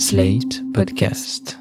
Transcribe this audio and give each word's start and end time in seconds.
Slate 0.00 0.62
Podcast. 0.72 1.59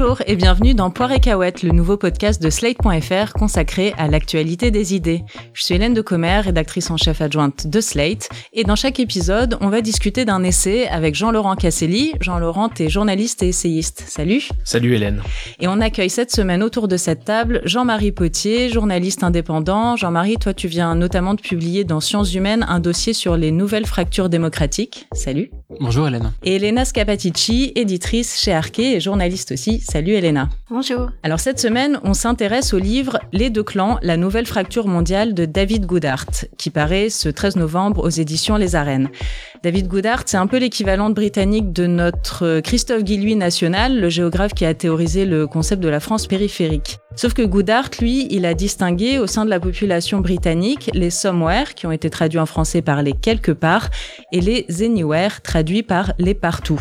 Bonjour 0.00 0.22
et 0.28 0.36
bienvenue 0.36 0.74
dans 0.74 0.90
Poire 0.90 1.10
et 1.10 1.18
Cahouette, 1.18 1.64
le 1.64 1.72
nouveau 1.72 1.96
podcast 1.96 2.40
de 2.40 2.50
Slate.fr 2.50 3.32
consacré 3.32 3.94
à 3.98 4.06
l'actualité 4.06 4.70
des 4.70 4.94
idées. 4.94 5.24
Je 5.54 5.64
suis 5.64 5.74
Hélène 5.74 5.92
de 5.92 6.02
Commer, 6.02 6.38
rédactrice 6.38 6.88
en 6.92 6.96
chef 6.96 7.20
adjointe 7.20 7.66
de 7.66 7.80
Slate, 7.80 8.28
et 8.52 8.62
dans 8.62 8.76
chaque 8.76 9.00
épisode, 9.00 9.58
on 9.60 9.70
va 9.70 9.80
discuter 9.80 10.24
d'un 10.24 10.44
essai 10.44 10.86
avec 10.86 11.16
Jean-Laurent 11.16 11.56
Casselli. 11.56 12.12
Jean-Laurent, 12.20 12.68
t'es 12.68 12.88
journaliste 12.88 13.42
et 13.42 13.48
essayiste. 13.48 14.04
Salut 14.06 14.42
Salut 14.62 14.94
Hélène 14.94 15.20
Et 15.58 15.66
on 15.66 15.80
accueille 15.80 16.10
cette 16.10 16.30
semaine 16.30 16.62
autour 16.62 16.86
de 16.86 16.96
cette 16.96 17.24
table 17.24 17.60
Jean-Marie 17.64 18.12
Potier, 18.12 18.68
journaliste 18.68 19.24
indépendant. 19.24 19.96
Jean-Marie, 19.96 20.36
toi 20.36 20.54
tu 20.54 20.68
viens 20.68 20.94
notamment 20.94 21.34
de 21.34 21.40
publier 21.40 21.82
dans 21.82 21.98
Sciences 21.98 22.34
Humaines 22.34 22.64
un 22.68 22.78
dossier 22.78 23.14
sur 23.14 23.36
les 23.36 23.50
nouvelles 23.50 23.86
fractures 23.86 24.28
démocratiques. 24.28 25.08
Salut 25.12 25.50
Bonjour 25.80 26.08
Hélène 26.08 26.32
Et 26.44 26.56
Elena 26.56 26.86
Scapatici, 26.86 27.72
éditrice 27.74 28.40
chez 28.40 28.54
Arquet 28.54 28.92
et 28.92 29.00
journaliste 29.00 29.52
aussi 29.52 29.80
Salut 29.80 30.12
Elena. 30.14 30.48
Bonjour. 30.70 31.10
Alors 31.22 31.40
cette 31.40 31.60
semaine, 31.60 32.00
on 32.04 32.14
s'intéresse 32.14 32.72
au 32.72 32.78
livre 32.78 33.18
Les 33.34 33.50
deux 33.50 33.62
clans, 33.62 33.98
la 34.00 34.16
nouvelle 34.16 34.46
fracture 34.46 34.86
mondiale 34.86 35.34
de 35.34 35.44
David 35.44 35.84
Goodhart, 35.84 36.46
qui 36.56 36.70
paraît 36.70 37.10
ce 37.10 37.28
13 37.28 37.56
novembre 37.56 38.02
aux 38.02 38.08
éditions 38.08 38.56
Les 38.56 38.76
Arènes. 38.76 39.10
David 39.62 39.88
Goodhart, 39.88 40.22
c'est 40.24 40.38
un 40.38 40.46
peu 40.46 40.56
l'équivalent 40.56 41.10
britannique 41.10 41.70
de 41.74 41.86
notre 41.86 42.60
Christophe 42.60 43.04
Guilluy 43.04 43.36
national, 43.36 44.00
le 44.00 44.08
géographe 44.08 44.54
qui 44.54 44.64
a 44.64 44.72
théorisé 44.72 45.26
le 45.26 45.46
concept 45.46 45.82
de 45.82 45.88
la 45.90 46.00
France 46.00 46.26
périphérique. 46.26 46.96
Sauf 47.18 47.34
que 47.34 47.42
Goodhart, 47.42 47.90
lui, 48.00 48.28
il 48.30 48.46
a 48.46 48.54
distingué 48.54 49.18
au 49.18 49.26
sein 49.26 49.44
de 49.44 49.50
la 49.50 49.58
population 49.58 50.20
britannique 50.20 50.88
les 50.94 51.10
somewhere, 51.10 51.74
qui 51.74 51.84
ont 51.84 51.90
été 51.90 52.10
traduits 52.10 52.38
en 52.38 52.46
français 52.46 52.80
par 52.80 53.02
les 53.02 53.12
quelque 53.12 53.50
part, 53.50 53.90
et 54.30 54.40
les 54.40 54.84
anywhere, 54.84 55.42
traduits 55.42 55.82
par 55.82 56.12
les 56.20 56.34
partout. 56.34 56.80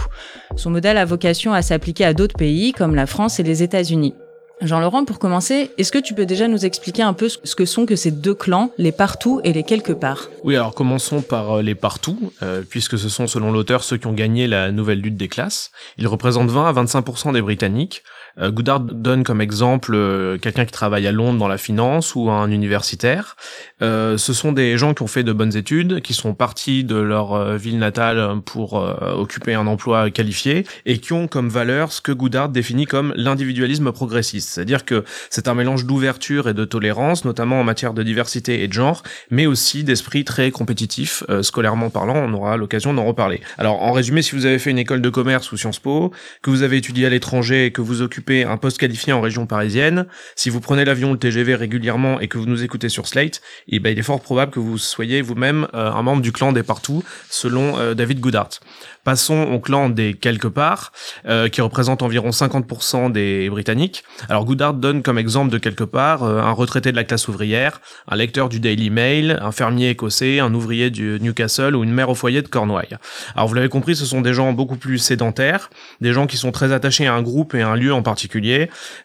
Son 0.55 0.69
modèle 0.69 0.97
a 0.97 1.05
vocation 1.05 1.53
à 1.53 1.63
s'appliquer 1.63 2.05
à 2.05 2.13
d'autres 2.13 2.37
pays 2.37 2.71
comme 2.71 2.93
la 2.93 3.07
France 3.07 3.39
et 3.39 3.43
les 3.43 3.63
États-Unis. 3.63 4.13
Jean-Laurent, 4.61 5.05
pour 5.05 5.17
commencer, 5.17 5.71
est-ce 5.79 5.91
que 5.91 5.97
tu 5.99 6.13
peux 6.13 6.25
déjà 6.27 6.47
nous 6.47 6.65
expliquer 6.65 7.03
un 7.03 7.13
peu 7.13 7.29
ce 7.29 7.55
que 7.55 7.65
sont 7.65 7.85
que 7.85 7.95
ces 7.95 8.09
deux 8.09 8.33
clans, 8.33 8.71
les 8.77 8.91
partout 8.91 9.39
et 9.43 9.53
les 9.53 9.63
quelque 9.63 9.91
part? 9.91 10.29
Oui, 10.43 10.55
alors 10.55 10.73
commençons 10.73 11.21
par 11.21 11.57
euh, 11.57 11.61
les 11.61 11.75
partout, 11.75 12.31
euh, 12.41 12.63
puisque 12.67 12.97
ce 12.97 13.09
sont 13.09 13.27
selon 13.27 13.51
l'auteur 13.51 13.83
ceux 13.83 13.97
qui 13.97 14.07
ont 14.07 14.13
gagné 14.13 14.47
la 14.47 14.71
nouvelle 14.71 14.99
lutte 14.99 15.17
des 15.17 15.27
classes. 15.27 15.71
Ils 15.97 16.07
représentent 16.07 16.49
20 16.49 16.69
à 16.69 16.73
25% 16.73 17.33
des 17.33 17.41
Britanniques, 17.41 18.03
Goodard 18.39 18.81
donne 18.81 19.23
comme 19.23 19.41
exemple 19.41 19.93
euh, 19.95 20.37
quelqu'un 20.37 20.65
qui 20.65 20.71
travaille 20.71 21.07
à 21.07 21.11
Londres 21.11 21.39
dans 21.39 21.47
la 21.47 21.57
finance 21.57 22.13
ou 22.15 22.29
un 22.29 22.51
universitaire. 22.51 23.35
Euh, 23.81 24.17
ce 24.17 24.33
sont 24.33 24.51
des 24.51 24.77
gens 24.77 24.93
qui 24.93 25.01
ont 25.01 25.07
fait 25.07 25.23
de 25.23 25.33
bonnes 25.33 25.55
études, 25.55 26.01
qui 26.01 26.13
sont 26.13 26.33
partis 26.33 26.83
de 26.83 26.95
leur 26.95 27.33
euh, 27.33 27.57
ville 27.57 27.79
natale 27.79 28.41
pour 28.45 28.73
occuper 28.73 29.53
un 29.53 29.67
emploi 29.67 30.09
qualifié 30.11 30.65
et 30.85 30.99
qui 30.99 31.13
ont 31.13 31.27
comme 31.27 31.49
valeur 31.49 31.91
ce 31.91 32.01
que 32.01 32.11
Goodard 32.11 32.49
définit 32.49 32.85
comme 32.85 33.13
l'individualisme 33.15 33.91
progressiste. 33.91 34.49
C'est-à-dire 34.49 34.85
que 34.85 35.03
c'est 35.29 35.47
un 35.47 35.53
mélange 35.53 35.85
d'ouverture 35.85 36.49
et 36.49 36.53
de 36.53 36.65
tolérance, 36.65 37.25
notamment 37.25 37.59
en 37.59 37.63
matière 37.63 37.93
de 37.93 38.03
diversité 38.03 38.63
et 38.63 38.67
de 38.67 38.73
genre, 38.73 39.03
mais 39.31 39.45
aussi 39.45 39.83
d'esprit 39.83 40.25
très 40.25 40.51
compétitif, 40.51 41.23
scolairement 41.41 41.89
parlant. 41.89 42.15
On 42.15 42.33
aura 42.33 42.57
l'occasion 42.57 42.93
d'en 42.93 43.05
reparler. 43.05 43.41
Alors, 43.57 43.81
en 43.81 43.91
résumé, 43.91 44.21
si 44.21 44.35
vous 44.35 44.45
avez 44.45 44.59
fait 44.59 44.71
une 44.71 44.79
école 44.79 45.01
de 45.01 45.09
commerce 45.09 45.51
ou 45.51 45.57
Sciences 45.57 45.79
Po, 45.79 46.11
que 46.41 46.49
vous 46.49 46.63
avez 46.63 46.77
étudié 46.77 47.05
à 47.05 47.09
l'étranger 47.09 47.65
et 47.65 47.71
que 47.71 47.81
vous 47.81 48.01
occupez 48.01 48.26
un 48.29 48.57
poste 48.57 48.77
qualifié 48.77 49.13
en 49.13 49.21
région 49.21 49.45
parisienne, 49.45 50.05
si 50.35 50.49
vous 50.49 50.59
prenez 50.59 50.85
l'avion 50.85 51.09
ou 51.09 51.13
le 51.13 51.19
TGV 51.19 51.55
régulièrement 51.55 52.19
et 52.19 52.27
que 52.27 52.37
vous 52.37 52.45
nous 52.45 52.63
écoutez 52.63 52.89
sur 52.89 53.07
Slate, 53.07 53.41
eh 53.67 53.79
ben, 53.79 53.91
il 53.91 53.99
est 53.99 54.03
fort 54.03 54.21
probable 54.21 54.51
que 54.51 54.59
vous 54.59 54.77
soyez 54.77 55.21
vous-même 55.21 55.67
euh, 55.73 55.91
un 55.91 56.01
membre 56.01 56.21
du 56.21 56.31
clan 56.31 56.51
des 56.51 56.63
partout, 56.63 57.03
selon 57.29 57.77
euh, 57.77 57.93
David 57.93 58.19
Goodhart. 58.19 58.49
Passons 59.03 59.43
au 59.53 59.59
clan 59.59 59.89
des 59.89 60.13
quelque 60.13 60.47
part, 60.47 60.91
euh, 61.27 61.47
qui 61.47 61.61
représente 61.61 62.01
environ 62.01 62.29
50% 62.29 63.11
des 63.11 63.49
Britanniques. 63.49 64.03
Alors 64.27 64.43
Goodhart 64.43 64.73
donne 64.73 65.01
comme 65.01 65.17
exemple 65.17 65.49
de 65.49 65.57
quelque 65.57 65.85
part 65.85 66.23
un 66.23 66.51
retraité 66.51 66.91
de 66.91 66.97
la 66.97 67.05
classe 67.05 67.29
ouvrière, 67.29 67.79
un 68.09 68.17
lecteur 68.17 68.49
du 68.49 68.59
Daily 68.59 68.89
Mail, 68.89 69.39
un 69.41 69.53
fermier 69.53 69.91
écossais, 69.91 70.39
un 70.39 70.53
ouvrier 70.53 70.89
du 70.89 71.19
Newcastle 71.21 71.75
ou 71.75 71.83
une 71.85 71.93
mère 71.93 72.09
au 72.09 72.15
foyer 72.15 72.41
de 72.41 72.49
Cornouailles. 72.49 72.97
Alors 73.35 73.47
vous 73.47 73.53
l'avez 73.53 73.69
compris, 73.69 73.95
ce 73.95 74.05
sont 74.05 74.19
des 74.19 74.33
gens 74.33 74.51
beaucoup 74.51 74.75
plus 74.75 74.97
sédentaires, 74.97 75.69
des 76.01 76.11
gens 76.11 76.27
qui 76.27 76.35
sont 76.35 76.51
très 76.51 76.73
attachés 76.73 77.07
à 77.07 77.13
un 77.13 77.21
groupe 77.21 77.55
et 77.55 77.61
à 77.61 77.69
un 77.69 77.75
lieu 77.77 77.93
en 77.93 78.01
particulier 78.01 78.16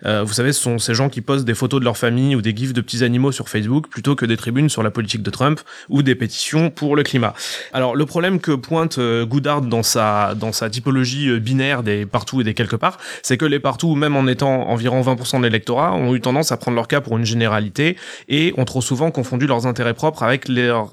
Euh, 0.04 0.22
vous 0.22 0.32
savez, 0.32 0.52
ce 0.52 0.60
sont 0.60 0.78
ces 0.78 0.94
gens 0.94 1.08
qui 1.08 1.20
postent 1.20 1.44
des 1.44 1.54
photos 1.54 1.80
de 1.80 1.84
leur 1.84 1.96
famille 1.96 2.34
ou 2.36 2.42
des 2.42 2.54
gifs 2.54 2.72
de 2.72 2.80
petits 2.80 3.04
animaux 3.04 3.32
sur 3.32 3.48
Facebook 3.48 3.88
plutôt 3.88 4.14
que 4.14 4.26
des 4.26 4.36
tribunes 4.36 4.68
sur 4.68 4.82
la 4.82 4.90
politique 4.90 5.22
de 5.22 5.30
Trump 5.30 5.60
ou 5.88 6.02
des 6.02 6.14
pétitions 6.14 6.70
pour 6.70 6.96
le 6.96 7.02
climat. 7.02 7.34
Alors 7.72 7.94
le 7.94 8.06
problème 8.06 8.40
que 8.40 8.52
pointe 8.52 8.98
euh, 8.98 9.24
Goodard 9.24 9.62
dans 9.62 9.82
sa 9.82 10.34
dans 10.34 10.52
sa 10.52 10.70
typologie 10.70 11.28
euh, 11.28 11.38
binaire 11.38 11.82
des 11.82 12.06
partout 12.06 12.40
et 12.40 12.44
des 12.44 12.54
quelque 12.54 12.76
part, 12.76 12.98
c'est 13.22 13.36
que 13.36 13.44
les 13.44 13.60
partout, 13.60 13.94
même 13.94 14.16
en 14.16 14.26
étant 14.26 14.68
environ 14.68 15.00
20% 15.02 15.38
de 15.38 15.44
l'électorat, 15.44 15.94
ont 15.94 16.14
eu 16.14 16.20
tendance 16.20 16.52
à 16.52 16.56
prendre 16.56 16.76
leur 16.76 16.88
cas 16.88 17.00
pour 17.00 17.18
une 17.18 17.24
généralité 17.24 17.96
et 18.28 18.54
ont 18.56 18.64
trop 18.64 18.80
souvent 18.80 19.10
confondu 19.10 19.46
leurs 19.46 19.66
intérêts 19.66 19.94
propres 19.94 20.22
avec 20.22 20.48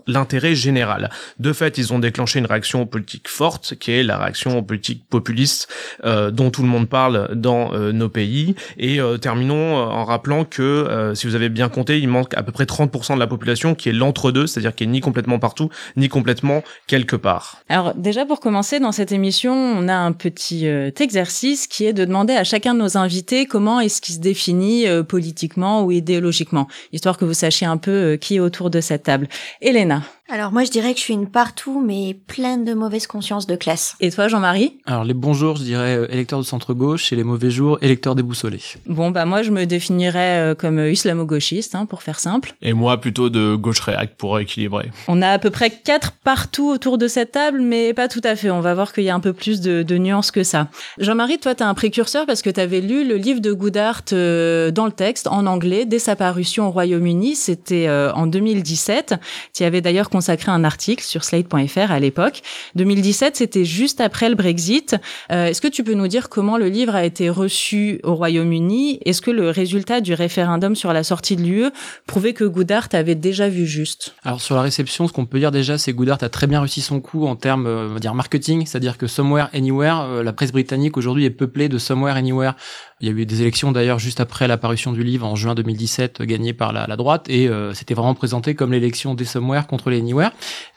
l'intérêt 0.07 0.55
général. 0.55 1.09
De 1.39 1.53
fait, 1.53 1.77
ils 1.77 1.93
ont 1.93 1.99
déclenché 1.99 2.39
une 2.39 2.45
réaction 2.45 2.85
politique 2.85 3.27
forte, 3.27 3.75
qui 3.79 3.91
est 3.91 4.03
la 4.03 4.17
réaction 4.17 4.61
politique 4.63 5.03
populiste 5.09 5.67
euh, 6.03 6.31
dont 6.31 6.49
tout 6.51 6.61
le 6.61 6.67
monde 6.67 6.89
parle 6.89 7.35
dans 7.35 7.73
euh, 7.73 7.91
nos 7.91 8.08
pays. 8.09 8.55
Et 8.77 8.99
euh, 8.99 9.17
terminons 9.17 9.77
euh, 9.77 9.81
en 9.81 10.05
rappelant 10.05 10.45
que, 10.45 10.61
euh, 10.61 11.15
si 11.15 11.27
vous 11.27 11.35
avez 11.35 11.49
bien 11.49 11.69
compté, 11.69 11.99
il 11.99 12.07
manque 12.07 12.35
à 12.35 12.43
peu 12.43 12.51
près 12.51 12.65
30% 12.65 13.15
de 13.15 13.19
la 13.19 13.27
population 13.27 13.75
qui 13.75 13.89
est 13.89 13.93
l'entre-deux, 13.93 14.47
c'est-à-dire 14.47 14.75
qui 14.75 14.83
est 14.83 14.87
ni 14.87 15.01
complètement 15.01 15.39
partout, 15.39 15.69
ni 15.95 16.09
complètement 16.09 16.63
quelque 16.87 17.15
part. 17.15 17.61
Alors 17.69 17.93
déjà 17.95 18.25
pour 18.25 18.39
commencer, 18.39 18.79
dans 18.79 18.91
cette 18.91 19.11
émission, 19.11 19.53
on 19.53 19.87
a 19.87 19.95
un 19.95 20.11
petit 20.11 20.67
exercice 20.99 21.67
qui 21.67 21.85
est 21.85 21.93
de 21.93 22.05
demander 22.05 22.33
à 22.33 22.43
chacun 22.43 22.73
de 22.73 22.79
nos 22.79 22.97
invités 22.97 23.45
comment 23.45 23.79
est-ce 23.79 24.01
qu'il 24.01 24.15
se 24.15 24.19
définit 24.19 24.85
politiquement 25.07 25.83
ou 25.83 25.91
idéologiquement, 25.91 26.67
histoire 26.91 27.17
que 27.17 27.25
vous 27.25 27.33
sachiez 27.33 27.67
un 27.67 27.77
peu 27.77 28.17
qui 28.19 28.35
est 28.35 28.39
autour 28.39 28.69
de 28.69 28.81
cette 28.81 29.03
table. 29.03 29.27
Elena 29.61 30.01
alors 30.31 30.51
moi 30.51 30.63
je 30.63 30.69
dirais 30.69 30.93
que 30.93 30.99
je 30.99 31.03
suis 31.03 31.13
une 31.13 31.27
partout 31.27 31.81
mais 31.83 32.15
pleine 32.27 32.63
de 32.63 32.73
mauvaise 32.73 33.07
conscience 33.07 33.47
de 33.47 33.55
classe. 33.55 33.95
Et 33.99 34.11
toi 34.11 34.27
Jean-Marie? 34.27 34.77
Alors 34.85 35.03
les 35.03 35.15
bons 35.15 35.33
jours 35.33 35.55
je 35.55 35.63
dirais 35.63 35.97
euh, 35.97 36.11
électeur 36.11 36.39
de 36.39 36.45
centre-gauche 36.45 37.11
et 37.11 37.15
les 37.15 37.23
mauvais 37.23 37.49
jours 37.49 37.79
électeur 37.81 38.13
déboussolé. 38.13 38.59
Bon 38.85 39.09
bah 39.09 39.25
moi 39.25 39.41
je 39.41 39.49
me 39.49 39.65
définirais 39.65 40.51
euh, 40.51 40.55
comme 40.55 40.77
euh, 40.77 40.91
islamo-gauchiste 40.91 41.73
hein, 41.73 41.87
pour 41.87 42.03
faire 42.03 42.19
simple. 42.19 42.53
Et 42.61 42.73
moi 42.73 43.01
plutôt 43.01 43.29
de 43.29 43.55
gauche 43.55 43.79
réact 43.79 44.17
pour 44.17 44.39
équilibrer. 44.39 44.91
On 45.07 45.21
a 45.23 45.29
à 45.29 45.39
peu 45.39 45.49
près 45.49 45.71
quatre 45.71 46.11
partout 46.11 46.69
autour 46.69 46.99
de 46.99 47.07
cette 47.07 47.31
table 47.31 47.61
mais 47.61 47.93
pas 47.95 48.07
tout 48.07 48.21
à 48.23 48.35
fait. 48.35 48.51
On 48.51 48.61
va 48.61 48.75
voir 48.75 48.93
qu'il 48.93 49.05
y 49.05 49.09
a 49.09 49.15
un 49.15 49.19
peu 49.19 49.33
plus 49.33 49.61
de, 49.61 49.81
de 49.81 49.97
nuances 49.97 50.29
que 50.29 50.43
ça. 50.43 50.67
Jean-Marie 50.99 51.39
toi 51.39 51.55
t'as 51.55 51.65
un 51.65 51.73
précurseur 51.73 52.27
parce 52.27 52.43
que 52.43 52.51
t'avais 52.51 52.81
lu 52.81 53.07
le 53.07 53.15
livre 53.15 53.41
de 53.41 53.51
Goodhart 53.51 54.05
dans 54.11 54.85
le 54.85 54.91
texte 54.91 55.25
en 55.25 55.47
anglais 55.47 55.85
dès 55.85 55.99
sa 55.99 56.15
parution 56.15 56.67
au 56.67 56.71
Royaume-Uni. 56.71 57.35
C'était 57.35 57.89
en 57.89 58.27
2017. 58.27 59.15
Tu 59.55 59.63
avais 59.63 59.81
d'ailleurs 59.81 60.09
consacré 60.19 60.51
un 60.51 60.65
article 60.65 61.01
sur 61.01 61.23
slate.fr 61.23 61.91
à 61.91 61.97
l'époque. 61.97 62.41
2017, 62.75 63.37
c'était 63.37 63.63
juste 63.63 64.01
après 64.01 64.27
le 64.27 64.35
Brexit. 64.35 64.97
Euh, 65.31 65.45
est-ce 65.45 65.61
que 65.61 65.69
tu 65.69 65.81
peux 65.81 65.93
nous 65.93 66.09
dire 66.09 66.27
comment 66.27 66.57
le 66.57 66.67
livre 66.67 66.93
a 66.93 67.05
été 67.05 67.29
reçu 67.29 68.01
au 68.03 68.15
Royaume-Uni? 68.15 68.99
Est-ce 69.05 69.21
que 69.21 69.31
le 69.31 69.49
résultat 69.49 70.01
du 70.01 70.13
référendum 70.13 70.75
sur 70.75 70.91
la 70.91 71.05
sortie 71.05 71.37
de 71.37 71.43
l'UE 71.43 71.69
prouvait 72.05 72.33
que 72.33 72.43
Goodhart 72.43 72.89
avait 72.91 73.15
déjà 73.15 73.47
vu 73.47 73.65
juste? 73.65 74.13
Alors 74.25 74.41
sur 74.41 74.57
la 74.57 74.61
réception, 74.61 75.07
ce 75.07 75.13
qu'on 75.13 75.25
peut 75.25 75.39
dire 75.39 75.51
déjà, 75.51 75.77
c'est 75.77 75.93
que 75.93 75.97
Goodhart 75.97 76.21
a 76.21 76.27
très 76.27 76.47
bien 76.47 76.59
réussi 76.59 76.81
son 76.81 76.99
coup 76.99 77.25
en 77.25 77.37
termes, 77.37 77.65
euh, 77.65 77.87
on 77.89 77.93
va 77.93 77.99
dire 77.99 78.13
marketing, 78.13 78.65
c'est-à-dire 78.65 78.97
que 78.97 79.07
Somewhere 79.07 79.47
Anywhere, 79.53 80.01
euh, 80.01 80.21
la 80.21 80.33
presse 80.33 80.51
britannique 80.51 80.97
aujourd'hui 80.97 81.23
est 81.23 81.29
peuplée 81.29 81.69
de 81.69 81.77
Somewhere 81.77 82.17
Anywhere. 82.17 82.55
Il 82.99 83.07
y 83.07 83.09
a 83.09 83.13
eu 83.13 83.25
des 83.25 83.41
élections 83.41 83.71
d'ailleurs 83.71 83.99
juste 83.99 84.19
après 84.19 84.49
l'apparition 84.49 84.91
du 84.91 85.01
livre 85.01 85.25
en 85.25 85.37
juin 85.37 85.55
2017 85.55 86.23
gagné 86.23 86.51
par 86.51 86.73
la, 86.73 86.87
la 86.87 86.97
droite 86.97 87.29
et 87.29 87.49
c'était 87.73 87.93
vraiment 87.93 88.13
présenté 88.13 88.55
comme 88.55 88.73
l'élection 88.73 89.15
des 89.15 89.23
Somewhere 89.23 89.67
contre 89.67 89.89
les 89.89 90.01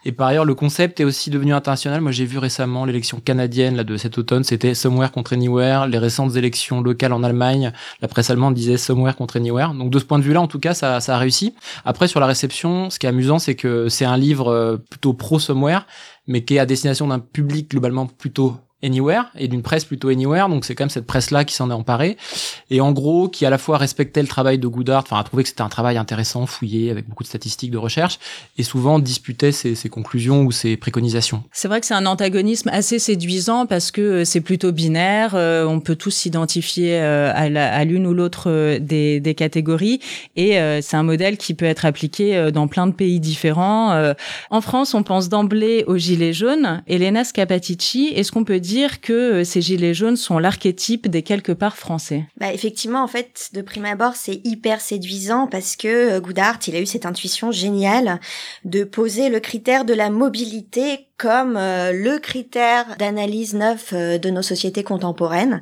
Et 0.05 0.13
par 0.13 0.29
ailleurs, 0.29 0.45
le 0.45 0.55
concept 0.55 1.01
est 1.01 1.05
aussi 1.05 1.31
devenu 1.31 1.55
international. 1.55 2.01
Moi, 2.01 2.13
j'ai 2.13 2.25
vu 2.25 2.39
récemment 2.39 2.85
l'élection 2.85 3.21
canadienne 3.21 3.77
là, 3.77 3.85
de 3.85 3.97
cet 3.97 4.19
automne, 4.19 4.45
c'était 4.45 4.75
Somewhere 4.75 5.11
contre 5.11 5.35
Anywhere. 5.35 5.87
Les 5.87 5.99
récentes 5.99 6.37
élections 6.37 6.81
locales 6.81 7.13
en 7.13 7.23
Allemagne, 7.23 7.73
la 8.01 8.09
presse 8.09 8.31
allemande 8.31 8.55
disait 8.55 8.77
Somewhere 8.77 9.15
contre 9.15 9.37
Anywhere. 9.37 9.75
Donc 9.75 9.91
de 9.91 9.99
ce 9.99 10.05
point 10.05 10.19
de 10.19 10.25
vue-là, 10.25 10.41
en 10.41 10.49
tout 10.49 10.59
cas, 10.59 10.75
ça, 10.75 11.01
ça 11.01 11.17
a 11.17 11.19
réussi. 11.19 11.55
Après, 11.85 12.09
sur 12.09 12.21
la 12.21 12.27
réception, 12.27 12.91
ce 12.91 12.99
qui 12.99 13.07
est 13.07 13.09
amusant, 13.09 13.39
c'est 13.39 13.55
que 13.55 13.89
c'est 13.89 14.05
un 14.05 14.17
livre 14.17 14.49
euh, 14.49 14.77
plutôt 14.77 15.13
pro-Somewhere, 15.13 15.87
mais 16.27 16.45
qui 16.45 16.57
est 16.57 16.59
à 16.59 16.67
destination 16.67 17.09
d'un 17.09 17.19
public 17.19 17.71
globalement 17.71 18.07
plutôt 18.07 18.57
Anywhere 18.83 19.25
et 19.37 19.49
d'une 19.49 19.63
presse 19.63 19.85
plutôt 19.85 20.09
Anywhere. 20.09 20.49
Donc 20.49 20.65
c'est 20.65 20.75
quand 20.75 20.85
même 20.85 20.91
cette 20.91 21.07
presse-là 21.07 21.45
qui 21.45 21.55
s'en 21.55 21.71
est 21.71 21.75
emparée 21.75 22.17
et 22.71 22.81
en 22.81 22.93
gros 22.93 23.29
qui 23.29 23.47
à 23.47 23.51
la 23.51 23.59
fois 23.59 23.79
respectait 23.79 24.23
le 24.23 24.29
travail 24.29 24.59
de 24.59 24.67
Goodhart, 24.67 25.05
enfin 25.05 25.19
a 25.19 25.25
trouvé 25.25 25.43
que 25.43 25.49
c'était 25.49 25.63
un 25.63 25.69
travail 25.69 25.97
intéressant, 25.97 26.47
fouillé 26.47 26.91
avec 26.91 27.09
beaucoup 27.09 27.23
de 27.23 27.29
statistiques 27.29 27.71
de 27.71 27.79
recherche 27.79 28.19
et 28.59 28.63
souvent 28.63 28.99
disputait 28.99 29.53
ses, 29.53 29.77
conclusions 29.89 30.43
ou 30.43 30.53
ses 30.53 30.77
préconisations. 30.77 31.43
C'est 31.53 31.69
vrai 31.69 31.81
que 31.81 31.87
c'est 31.87 31.95
un 31.95 32.07
antagonisme 32.07 32.71
assez 32.73 32.99
séduisant 32.99 33.67
parce 33.67 33.91
que 33.91 34.01
euh, 34.01 34.25
c'est 34.25 34.41
plutôt 34.41 34.73
binaire, 34.73 35.33
euh, 35.35 35.67
on 35.67 35.81
peut 35.81 35.97
tous 35.97 36.11
s'identifier 36.11 36.99
euh, 37.01 37.33
à 37.35 37.85
l'une 37.85 38.07
ou 38.07 38.15
l'autre 38.15 38.79
des, 38.79 39.21
des, 39.21 39.35
catégories 39.35 40.01
et 40.37 40.59
c'est 40.83 40.97
un 40.97 41.03
modèle 41.03 41.37
qui 41.37 41.55
peut 41.55 41.65
être 41.65 41.85
appliqué 41.85 42.51
dans 42.53 42.69
plein 42.69 42.87
de 42.87 42.93
pays 42.93 43.19
différents. 43.19 44.15
En 44.51 44.61
France, 44.61 44.95
on 44.95 45.03
pense 45.03 45.29
d'emblée 45.29 45.85
aux 45.87 45.97
gilets 45.97 46.33
jaunes. 46.33 46.83
Elena 46.87 47.25
Scapatici, 47.25 48.13
est-ce 48.15 48.31
qu'on 48.31 48.45
peut 48.45 48.61
dire 48.61 48.72
que 49.01 49.45
ces 49.45 49.61
gilets 49.61 49.95
jaunes 49.95 50.17
sont 50.17 50.39
l'archétype 50.39 51.09
des 51.09 51.23
quelque 51.23 51.53
part 51.53 51.77
français. 51.77 52.27
Bah, 52.37 52.53
Effectivement, 52.53 53.03
en 53.03 53.09
fait, 53.09 53.51
de 53.53 53.63
prime 53.63 53.85
abord, 53.85 54.17
c'est 54.17 54.41
hyper 54.45 54.81
séduisant 54.81 55.47
parce 55.47 55.77
que 55.77 56.19
Goudart, 56.19 56.59
il 56.67 56.77
a 56.77 56.81
eu 56.81 56.87
cette 56.87 57.07
intuition 57.07 57.51
géniale 57.51 58.21
de 58.65 58.85
poser 58.85 59.29
le 59.29 59.41
critère 59.41 59.85
de 59.85 59.95
la 59.95 60.11
mobilité 60.11 61.09
comme 61.23 61.57
euh, 61.57 61.93
le 61.93 62.19
critère 62.19 62.85
d'analyse 62.99 63.55
neuf 63.55 63.91
euh, 63.93 64.19
de 64.19 64.29
nos 64.29 64.43
sociétés 64.43 64.83
contemporaines. 64.83 65.61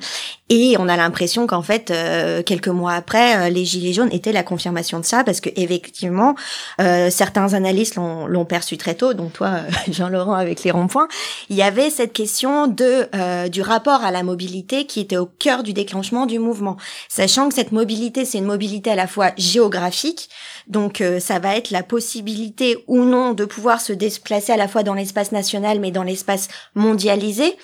Et 0.48 0.76
on 0.78 0.88
a 0.88 0.96
l'impression 0.96 1.46
qu'en 1.46 1.60
fait, 1.60 1.90
euh, 1.90 2.42
quelques 2.42 2.68
mois 2.68 2.94
après, 2.94 3.50
les 3.50 3.66
Gilets 3.66 3.92
jaunes 3.92 4.08
étaient 4.10 4.32
la 4.32 4.42
confirmation 4.42 4.98
de 4.98 5.04
ça, 5.04 5.22
parce 5.22 5.40
que 5.40 5.50
effectivement, 5.54 6.34
certains 6.78 7.54
analystes 7.54 7.94
l'ont 7.94 8.44
perçu 8.44 8.76
très 8.76 8.94
tôt, 8.94 9.14
donc 9.14 9.34
toi, 9.34 9.60
Jean-Laurent, 9.92 10.34
avec 10.34 10.64
les 10.64 10.72
ronds-points, 10.72 11.06
il 11.50 11.56
y 11.56 11.62
avait 11.62 11.88
cette 11.88 12.12
question 12.12 12.66
de 12.66 13.08
du 13.46 13.62
rapport 13.62 14.02
à 14.02 14.10
la 14.10 14.24
mobilité 14.24 14.86
qui 14.86 14.98
était 14.98 15.18
au 15.18 15.26
cœur 15.26 15.62
du 15.62 15.72
déclenchement 15.72 16.26
du 16.26 16.40
mouvement, 16.40 16.76
sachant 17.08 17.48
que 17.48 17.54
cette 17.54 17.70
mobilité, 17.70 18.24
c'est 18.24 18.38
une 18.38 18.44
mobilité 18.44 18.90
à 18.90 18.96
la 18.96 19.06
fois 19.06 19.30
géographique, 19.36 20.30
donc 20.66 21.00
ça 21.20 21.38
va 21.38 21.56
être 21.56 21.70
la 21.70 21.84
possibilité 21.84 22.82
ou 22.88 23.04
non 23.04 23.34
de 23.34 23.44
pouvoir 23.44 23.80
se 23.80 23.92
déplacer 23.92 24.52
à 24.52 24.56
la 24.56 24.66
fois 24.66 24.82
dans 24.82 24.94
l'espace 24.94 25.30
national 25.30 25.49
mais 25.58 25.90
dans 25.90 26.02
l'espace 26.02 26.48
mondialisé. 26.74 27.56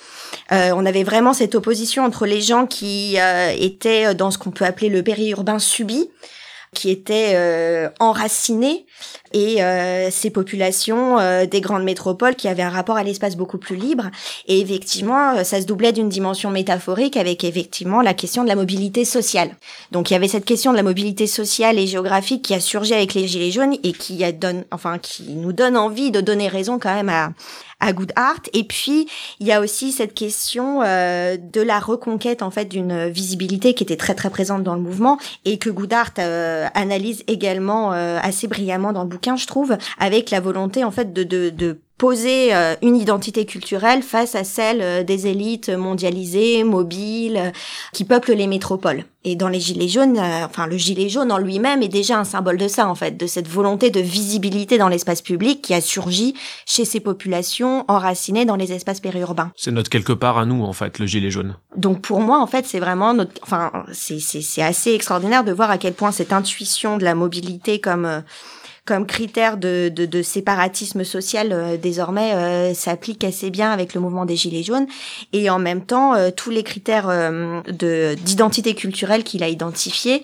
Euh, 0.51 0.71
on 0.75 0.85
avait 0.85 1.03
vraiment 1.03 1.33
cette 1.33 1.55
opposition 1.55 2.03
entre 2.03 2.25
les 2.25 2.41
gens 2.41 2.65
qui 2.65 3.19
euh, 3.19 3.53
étaient 3.57 4.15
dans 4.15 4.31
ce 4.31 4.37
qu'on 4.37 4.51
peut 4.51 4.65
appeler 4.65 4.89
le 4.89 5.03
périurbain 5.03 5.59
subi, 5.59 6.09
qui 6.73 6.89
étaient 6.89 7.33
euh, 7.35 7.89
enracinés 7.99 8.85
et 9.33 9.61
euh, 9.61 10.09
ces 10.11 10.29
populations 10.29 11.19
euh, 11.19 11.45
des 11.45 11.61
grandes 11.61 11.83
métropoles 11.83 12.35
qui 12.35 12.47
avaient 12.47 12.63
un 12.63 12.69
rapport 12.69 12.97
à 12.97 13.03
l'espace 13.03 13.35
beaucoup 13.35 13.57
plus 13.57 13.75
libre. 13.75 14.05
Et 14.47 14.59
effectivement, 14.59 15.35
euh, 15.35 15.43
ça 15.43 15.61
se 15.61 15.65
doublait 15.65 15.91
d'une 15.91 16.09
dimension 16.09 16.49
métaphorique 16.49 17.17
avec 17.17 17.43
effectivement 17.43 18.01
la 18.01 18.13
question 18.13 18.43
de 18.43 18.47
la 18.47 18.55
mobilité 18.55 19.05
sociale. 19.05 19.51
Donc 19.91 20.09
il 20.09 20.13
y 20.13 20.15
avait 20.15 20.27
cette 20.27 20.45
question 20.45 20.71
de 20.71 20.77
la 20.77 20.83
mobilité 20.83 21.27
sociale 21.27 21.77
et 21.77 21.87
géographique 21.87 22.43
qui 22.43 22.53
a 22.53 22.59
surgi 22.59 22.93
avec 22.93 23.13
les 23.13 23.27
Gilets 23.27 23.51
jaunes 23.51 23.75
et 23.83 23.91
qui, 23.91 24.23
donne, 24.33 24.63
enfin, 24.71 24.97
qui 24.97 25.23
nous 25.33 25.53
donne 25.53 25.77
envie 25.77 26.11
de 26.11 26.21
donner 26.21 26.47
raison 26.47 26.79
quand 26.79 26.93
même 26.93 27.09
à, 27.09 27.31
à 27.79 27.93
Good 27.93 28.11
Art. 28.15 28.41
Et 28.53 28.63
puis, 28.63 29.07
il 29.39 29.47
y 29.47 29.51
a 29.51 29.61
aussi 29.61 29.91
cette 29.91 30.13
question 30.13 30.81
euh, 30.83 31.37
de 31.37 31.61
la 31.61 31.79
reconquête 31.79 32.41
en 32.41 32.51
fait 32.51 32.65
d'une 32.65 33.07
visibilité 33.09 33.73
qui 33.73 33.83
était 33.83 33.97
très 33.97 34.15
très 34.15 34.29
présente 34.29 34.63
dans 34.63 34.75
le 34.75 34.81
mouvement 34.81 35.17
et 35.45 35.57
que 35.59 35.69
Good 35.69 35.93
Art 35.93 36.13
euh, 36.19 36.67
analyse 36.73 37.23
également 37.27 37.93
euh, 37.93 38.19
assez 38.21 38.47
brillamment 38.47 38.86
dans 38.93 39.03
le 39.03 39.09
bouquin, 39.09 39.35
je 39.35 39.47
trouve, 39.47 39.77
avec 39.99 40.31
la 40.31 40.39
volonté 40.39 40.83
en 40.83 40.91
fait 40.91 41.13
de, 41.13 41.23
de, 41.23 41.49
de 41.49 41.79
poser 41.97 42.53
euh, 42.53 42.75
une 42.81 42.95
identité 42.95 43.45
culturelle 43.45 44.03
face 44.03 44.35
à 44.35 44.43
celle 44.43 44.81
euh, 44.81 45.03
des 45.03 45.27
élites 45.27 45.69
mondialisées, 45.69 46.63
mobiles, 46.63 47.37
euh, 47.37 47.51
qui 47.91 48.03
peuplent 48.03 48.33
les 48.33 48.47
métropoles. 48.47 49.05
Et 49.23 49.35
dans 49.35 49.49
les 49.49 49.59
gilets 49.59 49.89
jaunes, 49.89 50.17
enfin 50.17 50.67
le 50.67 50.77
gilet 50.77 51.09
jaune 51.09 51.33
en 51.33 51.37
lui-même 51.37 51.81
est 51.81 51.89
déjà 51.89 52.17
un 52.17 52.23
symbole 52.23 52.57
de 52.57 52.67
ça 52.69 52.87
en 52.87 52.95
fait, 52.95 53.17
de 53.17 53.27
cette 53.27 53.47
volonté 53.47 53.89
de 53.89 53.99
visibilité 53.99 54.77
dans 54.77 54.87
l'espace 54.87 55.21
public 55.21 55.61
qui 55.61 55.73
a 55.73 55.81
surgi 55.81 56.33
chez 56.65 56.85
ces 56.85 57.01
populations 57.01 57.83
enracinées 57.89 58.45
dans 58.45 58.55
les 58.55 58.71
espaces 58.71 59.01
périurbains. 59.01 59.51
C'est 59.57 59.71
notre 59.71 59.89
quelque 59.89 60.13
part 60.13 60.37
à 60.37 60.45
nous 60.45 60.63
en 60.63 60.71
fait, 60.71 60.99
le 60.99 61.07
gilet 61.07 61.29
jaune. 61.29 61.57
Donc 61.75 62.01
pour 62.01 62.21
moi 62.21 62.39
en 62.39 62.47
fait 62.47 62.65
c'est 62.65 62.79
vraiment 62.79 63.13
notre, 63.13 63.33
enfin 63.43 63.71
c'est 63.91 64.19
c'est 64.19 64.61
assez 64.61 64.93
extraordinaire 64.93 65.43
de 65.43 65.51
voir 65.51 65.71
à 65.71 65.77
quel 65.77 65.93
point 65.93 66.13
cette 66.13 66.31
intuition 66.31 66.97
de 66.97 67.03
la 67.03 67.15
mobilité 67.15 67.81
comme 67.81 68.23
comme 68.87 69.05
critère 69.05 69.57
de, 69.57 69.91
de, 69.93 70.05
de 70.05 70.21
séparatisme 70.23 71.03
social 71.03 71.51
euh, 71.51 71.77
désormais 71.77 72.33
euh, 72.33 72.73
s'applique 72.73 73.23
assez 73.25 73.51
bien 73.51 73.69
avec 73.69 73.93
le 73.93 73.99
mouvement 73.99 74.25
des 74.25 74.37
Gilets 74.37 74.63
jaunes. 74.63 74.87
Et 75.33 75.49
en 75.49 75.59
même 75.59 75.85
temps 75.85 76.15
euh, 76.15 76.31
tous 76.31 76.49
les 76.49 76.63
critères 76.63 77.07
de 77.07 78.15
d'identité 78.15 78.73
culturelle 78.73 79.23
qu'il 79.23 79.43
a 79.43 79.49
identifiés 79.49 80.23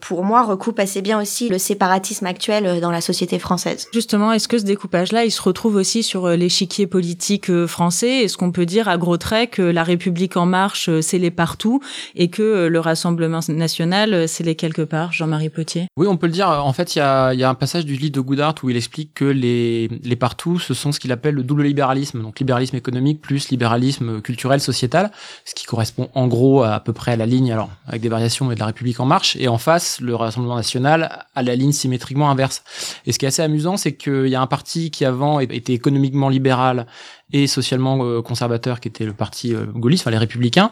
pour 0.00 0.24
moi, 0.24 0.42
recoupe 0.42 0.78
assez 0.78 1.02
bien 1.02 1.20
aussi 1.20 1.48
le 1.48 1.58
séparatisme 1.58 2.26
actuel 2.26 2.66
euh, 2.66 2.80
dans 2.80 2.90
la 2.90 3.00
société 3.00 3.38
française. 3.38 3.88
Justement, 3.92 4.32
est-ce 4.32 4.48
que 4.48 4.58
ce 4.58 4.64
découpage-là, 4.64 5.24
il 5.24 5.30
se 5.30 5.42
retrouve 5.42 5.76
aussi 5.76 6.02
sur 6.02 6.26
euh, 6.26 6.36
l'échiquier 6.36 6.86
politique 6.86 7.50
euh, 7.50 7.66
français? 7.66 8.24
Est-ce 8.24 8.36
qu'on 8.36 8.52
peut 8.52 8.66
dire 8.66 8.88
à 8.88 8.96
gros 8.96 9.16
traits 9.16 9.50
que 9.50 9.62
la 9.62 9.82
République 9.82 10.36
en 10.36 10.46
marche, 10.46 10.90
c'est 11.00 11.18
les 11.18 11.30
partout 11.30 11.80
et 12.14 12.28
que 12.28 12.66
le 12.66 12.80
Rassemblement 12.80 13.40
national, 13.48 14.28
c'est 14.28 14.44
les 14.44 14.54
quelque 14.54 14.82
part? 14.82 15.12
Jean-Marie 15.12 15.50
Potier 15.50 15.86
Oui, 15.96 16.06
on 16.06 16.16
peut 16.16 16.26
le 16.26 16.32
dire. 16.32 16.48
En 16.48 16.72
fait, 16.72 16.94
il 16.94 16.98
y 16.98 17.02
a, 17.02 17.34
y 17.34 17.42
a, 17.42 17.50
un 17.50 17.54
passage 17.54 17.84
du 17.84 17.96
livre 17.96 18.12
de 18.12 18.20
Goudart 18.20 18.54
où 18.62 18.70
il 18.70 18.76
explique 18.76 19.14
que 19.14 19.24
les, 19.24 19.88
les 20.02 20.16
partout, 20.16 20.58
ce 20.58 20.74
sont 20.74 20.92
ce 20.92 21.00
qu'il 21.00 21.12
appelle 21.12 21.34
le 21.34 21.42
double 21.42 21.64
libéralisme. 21.64 22.22
Donc 22.22 22.40
libéralisme 22.40 22.76
économique 22.76 23.20
plus 23.20 23.50
libéralisme 23.50 24.20
culturel, 24.20 24.60
sociétal, 24.60 25.10
ce 25.44 25.54
qui 25.54 25.66
correspond 25.66 26.08
en 26.14 26.26
gros 26.26 26.62
à, 26.62 26.74
à 26.74 26.80
peu 26.80 26.92
près 26.92 27.12
à 27.12 27.16
la 27.16 27.26
ligne, 27.26 27.52
alors 27.52 27.70
avec 27.86 28.00
des 28.00 28.08
variations, 28.08 28.48
de 28.54 28.58
la 28.58 28.66
République 28.66 29.00
en 29.00 29.06
marche. 29.06 29.36
Et 29.36 29.48
en 29.48 29.58
face, 29.58 29.87
le 30.00 30.14
Rassemblement 30.14 30.56
national 30.56 31.26
à 31.34 31.42
la 31.42 31.54
ligne 31.54 31.72
symétriquement 31.72 32.30
inverse. 32.30 32.62
Et 33.06 33.12
ce 33.12 33.18
qui 33.18 33.24
est 33.24 33.28
assez 33.28 33.42
amusant, 33.42 33.76
c'est 33.76 33.96
qu'il 33.96 34.28
y 34.28 34.34
a 34.34 34.40
un 34.40 34.46
parti 34.46 34.90
qui 34.90 35.04
avant 35.04 35.40
était 35.40 35.72
économiquement 35.72 36.28
libéral 36.28 36.86
et 37.32 37.46
socialement 37.46 37.98
euh, 38.02 38.22
conservateur, 38.22 38.80
qui 38.80 38.88
était 38.88 39.04
le 39.04 39.12
parti 39.12 39.54
euh, 39.54 39.66
gaulliste, 39.66 40.02
enfin 40.02 40.10
les 40.10 40.18
républicains, 40.18 40.70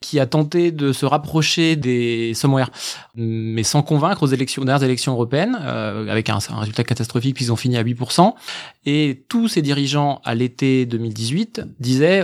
qui 0.00 0.20
a 0.20 0.26
tenté 0.26 0.70
de 0.70 0.92
se 0.92 1.06
rapprocher 1.06 1.76
des 1.76 2.32
somewhere, 2.34 2.68
mais 3.14 3.62
sans 3.62 3.82
convaincre 3.82 4.22
aux 4.22 4.26
élections, 4.26 4.62
aux 4.62 4.64
dernières 4.66 4.84
élections 4.84 5.12
européennes, 5.12 5.58
euh, 5.62 6.08
avec 6.08 6.28
un, 6.28 6.38
un, 6.50 6.58
résultat 6.58 6.84
catastrophique, 6.84 7.36
puis 7.36 7.46
ils 7.46 7.52
ont 7.52 7.56
fini 7.56 7.78
à 7.78 7.84
8%. 7.84 8.34
Et 8.86 9.24
tous 9.28 9.48
ces 9.48 9.62
dirigeants 9.62 10.20
à 10.24 10.34
l'été 10.34 10.84
2018 10.84 11.62
disaient, 11.80 12.22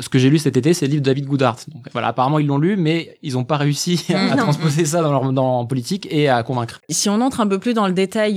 ce 0.00 0.08
que 0.08 0.18
j'ai 0.18 0.28
lu 0.28 0.38
cet 0.38 0.56
été, 0.56 0.74
c'est 0.74 0.86
le 0.86 0.90
livre 0.90 1.02
de 1.02 1.06
David 1.06 1.26
Goodhart. 1.26 1.58
Donc 1.68 1.84
voilà, 1.92 2.08
apparemment 2.08 2.40
ils 2.40 2.46
l'ont 2.46 2.58
lu, 2.58 2.76
mais 2.76 3.16
ils 3.22 3.34
n'ont 3.34 3.44
pas 3.44 3.56
réussi 3.58 4.04
à, 4.12 4.36
transposer 4.36 4.84
ça 4.84 5.02
dans 5.02 5.12
leur 5.12 5.32
dans 5.32 5.64
politique 5.66 6.08
et 6.10 6.28
à 6.28 6.42
convaincre. 6.42 6.80
Si 6.90 7.08
on 7.08 7.20
entre 7.20 7.40
un 7.40 7.46
peu 7.46 7.60
plus 7.60 7.74
dans 7.74 7.86
le 7.86 7.92
détail 7.92 8.34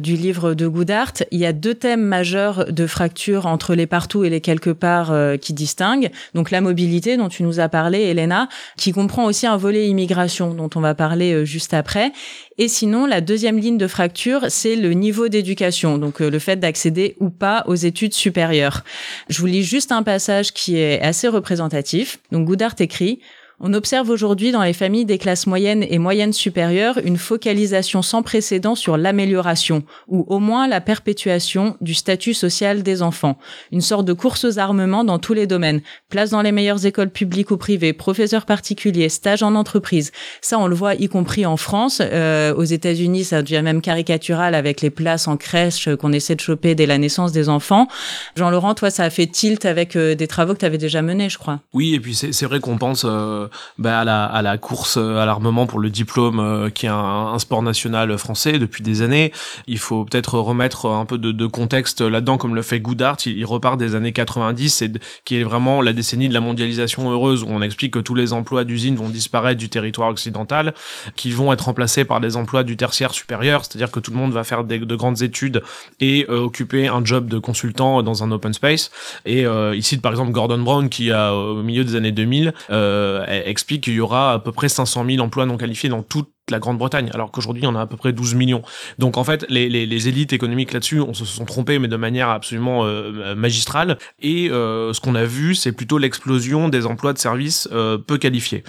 du 0.00 0.16
livre 0.16 0.54
de 0.54 0.66
Goodhart, 0.66 1.22
il 1.30 1.38
y 1.38 1.46
a 1.46 1.52
deux 1.52 1.74
thèmes 1.74 2.02
majeurs 2.02 2.72
de 2.72 2.86
fracture 2.88 3.46
entre 3.46 3.76
les 3.76 3.86
et 4.24 4.30
les 4.30 4.40
quelque 4.40 4.70
part 4.70 5.12
euh, 5.12 5.36
qui 5.36 5.52
distinguent. 5.52 6.10
Donc 6.34 6.50
la 6.50 6.60
mobilité 6.60 7.16
dont 7.16 7.28
tu 7.28 7.42
nous 7.42 7.60
as 7.60 7.68
parlé, 7.68 8.00
Elena, 8.02 8.48
qui 8.76 8.92
comprend 8.92 9.24
aussi 9.24 9.46
un 9.46 9.56
volet 9.56 9.88
immigration 9.88 10.54
dont 10.54 10.70
on 10.74 10.80
va 10.80 10.94
parler 10.94 11.32
euh, 11.32 11.44
juste 11.44 11.74
après. 11.74 12.12
Et 12.58 12.68
sinon, 12.68 13.06
la 13.06 13.20
deuxième 13.20 13.58
ligne 13.58 13.78
de 13.78 13.86
fracture, 13.86 14.46
c'est 14.48 14.76
le 14.76 14.92
niveau 14.92 15.28
d'éducation, 15.28 15.98
donc 15.98 16.20
euh, 16.20 16.30
le 16.30 16.38
fait 16.38 16.56
d'accéder 16.56 17.16
ou 17.20 17.30
pas 17.30 17.64
aux 17.66 17.74
études 17.74 18.14
supérieures. 18.14 18.84
Je 19.28 19.40
vous 19.40 19.46
lis 19.46 19.62
juste 19.62 19.92
un 19.92 20.02
passage 20.02 20.52
qui 20.52 20.78
est 20.78 21.00
assez 21.00 21.28
représentatif. 21.28 22.18
Donc 22.32 22.46
Goudart 22.46 22.74
écrit 22.78 23.20
on 23.58 23.72
observe 23.72 24.10
aujourd'hui 24.10 24.52
dans 24.52 24.62
les 24.62 24.74
familles 24.74 25.06
des 25.06 25.16
classes 25.16 25.46
moyennes 25.46 25.82
et 25.88 25.98
moyennes 25.98 26.34
supérieures 26.34 26.98
une 27.02 27.16
focalisation 27.16 28.02
sans 28.02 28.22
précédent 28.22 28.74
sur 28.74 28.98
l'amélioration, 28.98 29.82
ou 30.08 30.26
au 30.28 30.40
moins 30.40 30.68
la 30.68 30.82
perpétuation 30.82 31.76
du 31.80 31.94
statut 31.94 32.34
social 32.34 32.82
des 32.82 33.00
enfants. 33.00 33.38
Une 33.72 33.80
sorte 33.80 34.04
de 34.04 34.12
course 34.12 34.44
aux 34.44 34.58
armements 34.58 35.04
dans 35.04 35.18
tous 35.18 35.32
les 35.32 35.46
domaines. 35.46 35.80
Place 36.10 36.30
dans 36.30 36.42
les 36.42 36.52
meilleures 36.52 36.84
écoles 36.84 37.08
publiques 37.08 37.50
ou 37.50 37.56
privées, 37.56 37.94
professeurs 37.94 38.44
particuliers, 38.44 39.08
stages 39.08 39.42
en 39.42 39.54
entreprise. 39.54 40.12
Ça, 40.42 40.58
on 40.58 40.66
le 40.66 40.74
voit 40.74 40.94
y 40.94 41.08
compris 41.08 41.46
en 41.46 41.56
France. 41.56 42.02
Euh, 42.02 42.54
aux 42.54 42.64
États-Unis, 42.64 43.24
ça 43.24 43.40
devient 43.40 43.62
même 43.62 43.80
caricatural 43.80 44.54
avec 44.54 44.82
les 44.82 44.90
places 44.90 45.28
en 45.28 45.38
crèche 45.38 45.88
qu'on 45.96 46.12
essaie 46.12 46.34
de 46.34 46.40
choper 46.42 46.74
dès 46.74 46.86
la 46.86 46.98
naissance 46.98 47.32
des 47.32 47.48
enfants. 47.48 47.88
Jean-Laurent, 48.36 48.74
toi, 48.74 48.90
ça 48.90 49.04
a 49.04 49.10
fait 49.10 49.26
tilt 49.26 49.64
avec 49.64 49.96
euh, 49.96 50.14
des 50.14 50.26
travaux 50.26 50.52
que 50.52 50.58
tu 50.58 50.66
avais 50.66 50.76
déjà 50.76 51.00
menés, 51.00 51.30
je 51.30 51.38
crois. 51.38 51.60
Oui, 51.72 51.94
et 51.94 52.00
puis 52.00 52.14
c'est 52.14 52.44
vrai 52.44 52.60
qu'on 52.60 52.76
pense... 52.76 53.06
Euh 53.08 53.45
bah, 53.78 54.00
à, 54.00 54.42
la, 54.42 54.58
course 54.58 54.96
à 54.96 55.24
l'armement 55.26 55.66
pour 55.66 55.78
le 55.78 55.90
diplôme, 55.90 56.70
qui 56.74 56.86
est 56.86 56.90
un, 56.90 57.38
sport 57.38 57.62
national 57.62 58.16
français 58.18 58.58
depuis 58.58 58.82
des 58.82 59.02
années. 59.02 59.32
Il 59.66 59.78
faut 59.78 60.04
peut-être 60.04 60.38
remettre 60.38 60.86
un 60.86 61.04
peu 61.04 61.18
de, 61.18 61.46
contexte 61.46 62.00
là-dedans, 62.00 62.38
comme 62.38 62.54
le 62.54 62.62
fait 62.62 62.80
Goudart. 62.80 63.18
Il, 63.26 63.38
il 63.38 63.44
repart 63.44 63.78
des 63.78 63.94
années 63.94 64.12
90, 64.12 64.82
et 64.82 64.92
qui 65.24 65.40
est 65.40 65.44
vraiment 65.44 65.82
la 65.82 65.92
décennie 65.92 66.28
de 66.28 66.34
la 66.34 66.40
mondialisation 66.40 67.10
heureuse, 67.10 67.42
où 67.42 67.48
on 67.48 67.62
explique 67.62 67.92
que 67.94 67.98
tous 67.98 68.14
les 68.14 68.32
emplois 68.32 68.64
d'usine 68.64 68.96
vont 68.96 69.08
disparaître 69.08 69.58
du 69.58 69.68
territoire 69.68 70.10
occidental, 70.10 70.74
qui 71.14 71.30
vont 71.30 71.52
être 71.52 71.66
remplacés 71.66 72.04
par 72.04 72.20
des 72.20 72.36
emplois 72.36 72.64
du 72.64 72.76
tertiaire 72.76 73.12
supérieur, 73.12 73.64
c'est-à-dire 73.64 73.90
que 73.90 74.00
tout 74.00 74.10
le 74.10 74.16
monde 74.16 74.32
va 74.32 74.44
faire 74.44 74.64
de 74.64 74.96
grandes 74.96 75.22
études 75.22 75.62
et 76.00 76.26
euh, 76.28 76.40
occuper 76.40 76.88
un 76.88 77.04
job 77.04 77.28
de 77.28 77.38
consultant 77.38 78.02
dans 78.02 78.22
un 78.22 78.30
open 78.30 78.52
space. 78.52 78.90
Et 79.24 79.46
euh, 79.46 79.74
ici, 79.76 79.98
par 79.98 80.12
exemple, 80.12 80.32
Gordon 80.32 80.58
Brown, 80.58 80.88
qui 80.88 81.10
a 81.10 81.34
au 81.34 81.62
milieu 81.62 81.84
des 81.84 81.96
années 81.96 82.12
2000, 82.12 82.52
euh, 82.70 83.35
explique 83.44 83.84
qu'il 83.84 83.94
y 83.94 84.00
aura 84.00 84.34
à 84.34 84.38
peu 84.38 84.52
près 84.52 84.68
500 84.68 85.04
000 85.06 85.22
emplois 85.22 85.46
non 85.46 85.56
qualifiés 85.56 85.88
dans 85.88 86.02
toute 86.02 86.30
la 86.50 86.58
Grande-Bretagne, 86.60 87.10
alors 87.12 87.32
qu'aujourd'hui 87.32 87.62
il 87.62 87.66
y 87.66 87.68
en 87.68 87.74
a 87.74 87.80
à 87.80 87.86
peu 87.86 87.96
près 87.96 88.12
12 88.12 88.34
millions. 88.34 88.62
Donc 88.98 89.16
en 89.16 89.24
fait, 89.24 89.44
les, 89.48 89.68
les, 89.68 89.84
les 89.86 90.08
élites 90.08 90.32
économiques 90.32 90.72
là-dessus, 90.72 91.00
on 91.00 91.12
se 91.12 91.24
sont 91.24 91.44
trompés, 91.44 91.78
mais 91.78 91.88
de 91.88 91.96
manière 91.96 92.28
absolument 92.28 92.84
euh, 92.84 93.34
magistrale. 93.34 93.98
Et 94.20 94.48
euh, 94.50 94.92
ce 94.92 95.00
qu'on 95.00 95.14
a 95.16 95.24
vu, 95.24 95.54
c'est 95.54 95.72
plutôt 95.72 95.98
l'explosion 95.98 96.68
des 96.68 96.86
emplois 96.86 97.12
de 97.12 97.18
services 97.18 97.68
euh, 97.72 97.98
peu 97.98 98.18
qualifiés 98.18 98.62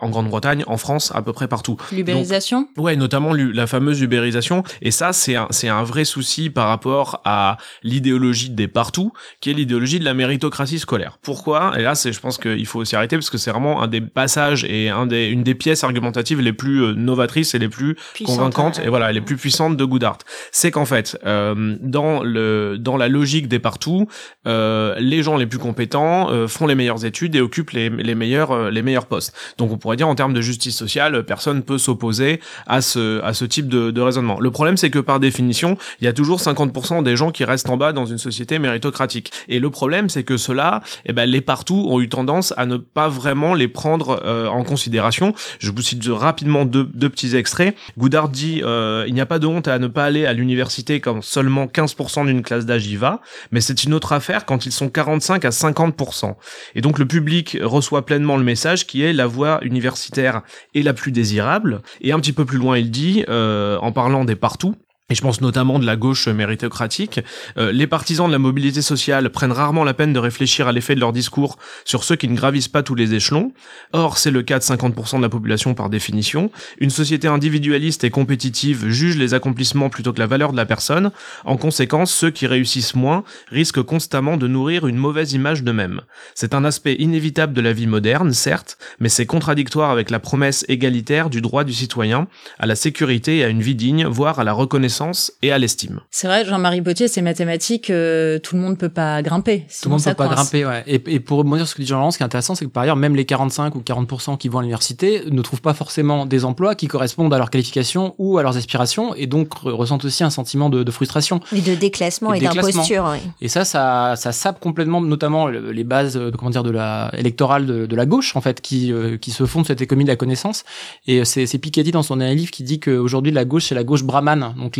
en 0.00 0.08
Grande-Bretagne, 0.08 0.64
en 0.66 0.76
France, 0.76 1.12
à 1.14 1.22
peu 1.22 1.32
près 1.32 1.48
partout. 1.48 1.76
L'ubérisation. 1.92 2.68
Ouais, 2.76 2.96
notamment 2.96 3.32
la 3.34 3.66
fameuse 3.66 4.00
ubérisation. 4.00 4.62
Et 4.82 4.90
ça, 4.90 5.12
c'est 5.12 5.36
un, 5.36 5.48
c'est 5.50 5.68
un 5.68 5.82
vrai 5.82 6.04
souci 6.04 6.50
par 6.50 6.68
rapport 6.68 7.20
à 7.24 7.56
l'idéologie 7.82 8.50
des 8.50 8.68
partout, 8.68 9.12
qui 9.40 9.50
est 9.50 9.54
l'idéologie 9.54 9.98
de 9.98 10.04
la 10.04 10.14
méritocratie 10.14 10.78
scolaire. 10.78 11.18
Pourquoi? 11.22 11.78
Et 11.78 11.82
là, 11.82 11.94
c'est, 11.94 12.12
je 12.12 12.20
pense 12.20 12.38
qu'il 12.38 12.66
faut 12.66 12.84
s'y 12.84 12.96
arrêter 12.96 13.16
parce 13.16 13.30
que 13.30 13.38
c'est 13.38 13.50
vraiment 13.50 13.82
un 13.82 13.88
des 13.88 14.00
passages 14.00 14.64
et 14.64 14.88
un 14.88 15.06
des, 15.06 15.26
une 15.26 15.42
des 15.42 15.54
pièces 15.54 15.84
argumentatives 15.84 16.40
les 16.40 16.52
plus 16.52 16.94
novatrices 16.94 17.15
et 17.54 17.58
les 17.58 17.68
plus 17.68 17.94
Puissante, 18.14 18.36
convaincantes 18.36 18.78
ouais. 18.78 18.86
et 18.86 18.88
voilà 18.88 19.12
les 19.12 19.20
plus 19.20 19.36
puissantes 19.36 19.76
de 19.76 19.84
Goodhart. 19.84 20.18
C'est 20.52 20.70
qu'en 20.70 20.84
fait, 20.84 21.18
euh, 21.24 21.76
dans 21.80 22.22
le 22.22 22.76
dans 22.78 22.96
la 22.96 23.08
logique 23.08 23.48
des 23.48 23.58
partout, 23.58 24.08
euh, 24.46 24.94
les 24.98 25.22
gens 25.22 25.36
les 25.36 25.46
plus 25.46 25.58
compétents 25.58 26.30
euh, 26.30 26.48
font 26.48 26.66
les 26.66 26.74
meilleures 26.74 27.04
études 27.04 27.34
et 27.34 27.40
occupent 27.40 27.70
les, 27.70 27.90
les 27.90 28.14
meilleurs 28.14 28.52
euh, 28.52 28.70
les 28.70 28.82
meilleurs 28.82 29.06
postes. 29.06 29.34
Donc 29.58 29.72
on 29.72 29.78
pourrait 29.78 29.96
dire 29.96 30.08
en 30.08 30.14
termes 30.14 30.34
de 30.34 30.40
justice 30.40 30.76
sociale, 30.76 31.24
personne 31.24 31.62
peut 31.62 31.78
s'opposer 31.78 32.40
à 32.66 32.80
ce 32.80 33.22
à 33.22 33.34
ce 33.34 33.44
type 33.44 33.68
de, 33.68 33.90
de 33.90 34.00
raisonnement. 34.00 34.40
Le 34.40 34.50
problème 34.50 34.76
c'est 34.76 34.90
que 34.90 34.98
par 34.98 35.20
définition, 35.20 35.76
il 36.00 36.04
y 36.04 36.08
a 36.08 36.12
toujours 36.12 36.38
50% 36.38 37.02
des 37.02 37.16
gens 37.16 37.30
qui 37.30 37.44
restent 37.44 37.70
en 37.70 37.76
bas 37.76 37.92
dans 37.92 38.06
une 38.06 38.18
société 38.18 38.58
méritocratique. 38.58 39.32
Et 39.48 39.58
le 39.58 39.70
problème 39.70 40.08
c'est 40.08 40.24
que 40.24 40.36
cela, 40.36 40.82
eh 41.04 41.12
ben 41.12 41.26
les 41.28 41.40
partout 41.40 41.86
ont 41.88 42.00
eu 42.00 42.08
tendance 42.08 42.54
à 42.56 42.66
ne 42.66 42.76
pas 42.76 43.08
vraiment 43.08 43.54
les 43.54 43.68
prendre 43.68 44.20
euh, 44.24 44.48
en 44.48 44.64
considération. 44.64 45.34
Je 45.58 45.70
vous 45.70 45.82
cite 45.82 46.04
rapidement 46.06 46.64
deux, 46.64 46.84
deux 46.84 47.05
petits 47.08 47.36
extraits. 47.36 47.76
Goudard 47.98 48.28
dit 48.28 48.62
euh, 48.64 49.04
il 49.06 49.14
n'y 49.14 49.20
a 49.20 49.26
pas 49.26 49.38
de 49.38 49.46
honte 49.46 49.68
à 49.68 49.78
ne 49.78 49.86
pas 49.86 50.04
aller 50.04 50.26
à 50.26 50.32
l'université 50.32 51.00
quand 51.00 51.22
seulement 51.22 51.66
15% 51.66 52.26
d'une 52.26 52.42
classe 52.42 52.66
d'âge 52.66 52.86
y 52.86 52.96
va, 52.96 53.20
mais 53.50 53.60
c'est 53.60 53.84
une 53.84 53.94
autre 53.94 54.12
affaire 54.12 54.46
quand 54.46 54.66
ils 54.66 54.72
sont 54.72 54.88
45 54.88 55.44
à 55.44 55.50
50%. 55.50 56.34
Et 56.74 56.80
donc 56.80 56.98
le 56.98 57.06
public 57.06 57.58
reçoit 57.62 58.06
pleinement 58.06 58.36
le 58.36 58.44
message 58.44 58.86
qui 58.86 59.02
est 59.02 59.12
la 59.12 59.26
voie 59.26 59.58
universitaire 59.62 60.42
est 60.74 60.82
la 60.82 60.92
plus 60.92 61.12
désirable. 61.12 61.82
Et 62.00 62.12
un 62.12 62.20
petit 62.20 62.32
peu 62.32 62.44
plus 62.44 62.58
loin 62.58 62.78
il 62.78 62.90
dit 62.90 63.24
euh, 63.28 63.78
en 63.78 63.92
parlant 63.92 64.24
des 64.24 64.36
partout 64.36 64.74
et 65.08 65.14
je 65.14 65.20
pense 65.20 65.40
notamment 65.40 65.78
de 65.78 65.86
la 65.86 65.94
gauche 65.94 66.26
méritocratique, 66.26 67.20
euh, 67.58 67.70
les 67.70 67.86
partisans 67.86 68.26
de 68.26 68.32
la 68.32 68.40
mobilité 68.40 68.82
sociale 68.82 69.30
prennent 69.30 69.52
rarement 69.52 69.84
la 69.84 69.94
peine 69.94 70.12
de 70.12 70.18
réfléchir 70.18 70.66
à 70.66 70.72
l'effet 70.72 70.96
de 70.96 71.00
leur 71.00 71.12
discours 71.12 71.58
sur 71.84 72.02
ceux 72.02 72.16
qui 72.16 72.26
ne 72.26 72.34
gravissent 72.34 72.66
pas 72.66 72.82
tous 72.82 72.96
les 72.96 73.14
échelons. 73.14 73.52
Or, 73.92 74.18
c'est 74.18 74.32
le 74.32 74.42
cas 74.42 74.58
de 74.58 74.64
50% 74.64 75.18
de 75.18 75.22
la 75.22 75.28
population 75.28 75.74
par 75.74 75.90
définition. 75.90 76.50
Une 76.80 76.90
société 76.90 77.28
individualiste 77.28 78.02
et 78.02 78.10
compétitive 78.10 78.88
juge 78.88 79.16
les 79.16 79.32
accomplissements 79.32 79.90
plutôt 79.90 80.12
que 80.12 80.18
la 80.18 80.26
valeur 80.26 80.50
de 80.50 80.56
la 80.56 80.66
personne. 80.66 81.12
En 81.44 81.56
conséquence, 81.56 82.12
ceux 82.12 82.30
qui 82.30 82.48
réussissent 82.48 82.96
moins 82.96 83.22
risquent 83.52 83.82
constamment 83.82 84.36
de 84.36 84.48
nourrir 84.48 84.88
une 84.88 84.96
mauvaise 84.96 85.34
image 85.34 85.62
d'eux-mêmes. 85.62 86.00
C'est 86.34 86.52
un 86.52 86.64
aspect 86.64 86.96
inévitable 86.98 87.52
de 87.52 87.60
la 87.60 87.72
vie 87.72 87.86
moderne, 87.86 88.32
certes, 88.32 88.76
mais 88.98 89.08
c'est 89.08 89.26
contradictoire 89.26 89.92
avec 89.92 90.10
la 90.10 90.18
promesse 90.18 90.64
égalitaire 90.66 91.30
du 91.30 91.40
droit 91.40 91.62
du 91.62 91.72
citoyen 91.72 92.26
à 92.58 92.66
la 92.66 92.74
sécurité 92.74 93.36
et 93.36 93.44
à 93.44 93.48
une 93.48 93.62
vie 93.62 93.76
digne, 93.76 94.04
voire 94.06 94.40
à 94.40 94.44
la 94.44 94.52
reconnaissance 94.52 94.95
et 95.42 95.52
à 95.52 95.58
l'estime. 95.58 96.00
C'est 96.10 96.26
vrai, 96.26 96.44
Jean-Marie 96.44 96.82
Potier, 96.82 97.08
c'est 97.08 97.22
mathématiques, 97.22 97.90
euh, 97.90 98.38
tout 98.38 98.56
le 98.56 98.62
monde 98.62 98.78
peut 98.78 98.88
pas 98.88 99.22
grimper. 99.22 99.66
Tout 99.82 99.88
le 99.88 99.90
monde 99.90 100.00
ça 100.00 100.14
peut 100.14 100.24
pas 100.24 100.28
grimper, 100.34 100.64
ouais. 100.66 100.82
Et, 100.86 101.02
et 101.06 101.20
pour 101.20 101.38
rebondir 101.38 101.66
sur 101.66 101.72
ce 101.72 101.74
que 101.76 101.82
dit 101.82 101.88
Jean-Laurent, 101.88 102.10
ce 102.10 102.16
qui 102.18 102.22
est 102.22 102.26
intéressant, 102.26 102.54
c'est 102.54 102.64
que 102.64 102.70
par 102.70 102.82
ailleurs, 102.82 102.96
même 102.96 103.16
les 103.16 103.24
45 103.24 103.74
ou 103.74 103.80
40% 103.80 104.36
qui 104.38 104.48
vont 104.48 104.58
à 104.58 104.62
l'université 104.62 105.22
ne 105.30 105.42
trouvent 105.42 105.60
pas 105.62 105.74
forcément 105.74 106.26
des 106.26 106.44
emplois 106.44 106.74
qui 106.74 106.86
correspondent 106.88 107.32
à 107.34 107.38
leurs 107.38 107.50
qualifications 107.50 108.14
ou 108.18 108.38
à 108.38 108.42
leurs 108.42 108.56
aspirations, 108.56 109.14
et 109.14 109.26
donc 109.26 109.48
re- 109.62 109.70
ressentent 109.70 110.04
aussi 110.04 110.24
un 110.24 110.30
sentiment 110.30 110.70
de, 110.70 110.82
de 110.82 110.90
frustration. 110.90 111.40
Et 111.54 111.60
de 111.60 111.74
déclassement 111.74 112.32
Et 112.34 112.40
d'imposture. 112.40 113.14
Et 113.40 113.48
ça, 113.48 113.64
ça, 113.64 114.14
ça 114.16 114.32
sape 114.32 114.60
complètement, 114.60 115.00
notamment 115.00 115.46
le- 115.46 115.72
les 115.72 115.84
bases, 115.84 116.16
euh, 116.16 116.30
comment 116.36 116.50
dire, 116.50 116.62
de 116.62 116.70
la 116.70 117.10
électorale 117.16 117.66
de, 117.66 117.86
de 117.86 117.96
la 117.96 118.06
gauche, 118.06 118.36
en 118.36 118.40
fait, 118.40 118.60
qui, 118.60 118.92
euh, 118.92 119.16
qui 119.16 119.30
se 119.30 119.44
font 119.46 119.62
de 119.62 119.66
cette 119.66 119.80
économie 119.80 120.04
de 120.04 120.10
la 120.10 120.16
connaissance. 120.16 120.64
Et 121.06 121.24
c'est, 121.24 121.46
Piketty 121.58 121.90
dans 121.90 122.02
son 122.02 122.16
dernier 122.16 122.34
livre 122.34 122.50
qui 122.50 122.62
dit 122.62 122.80
qu'aujourd'hui, 122.80 123.32
la 123.32 123.44
gauche, 123.44 123.64
c'est 123.66 123.74
la 123.74 123.82
gauche 123.84 124.02
brahmane. 124.04 124.54
Donc 124.58 124.76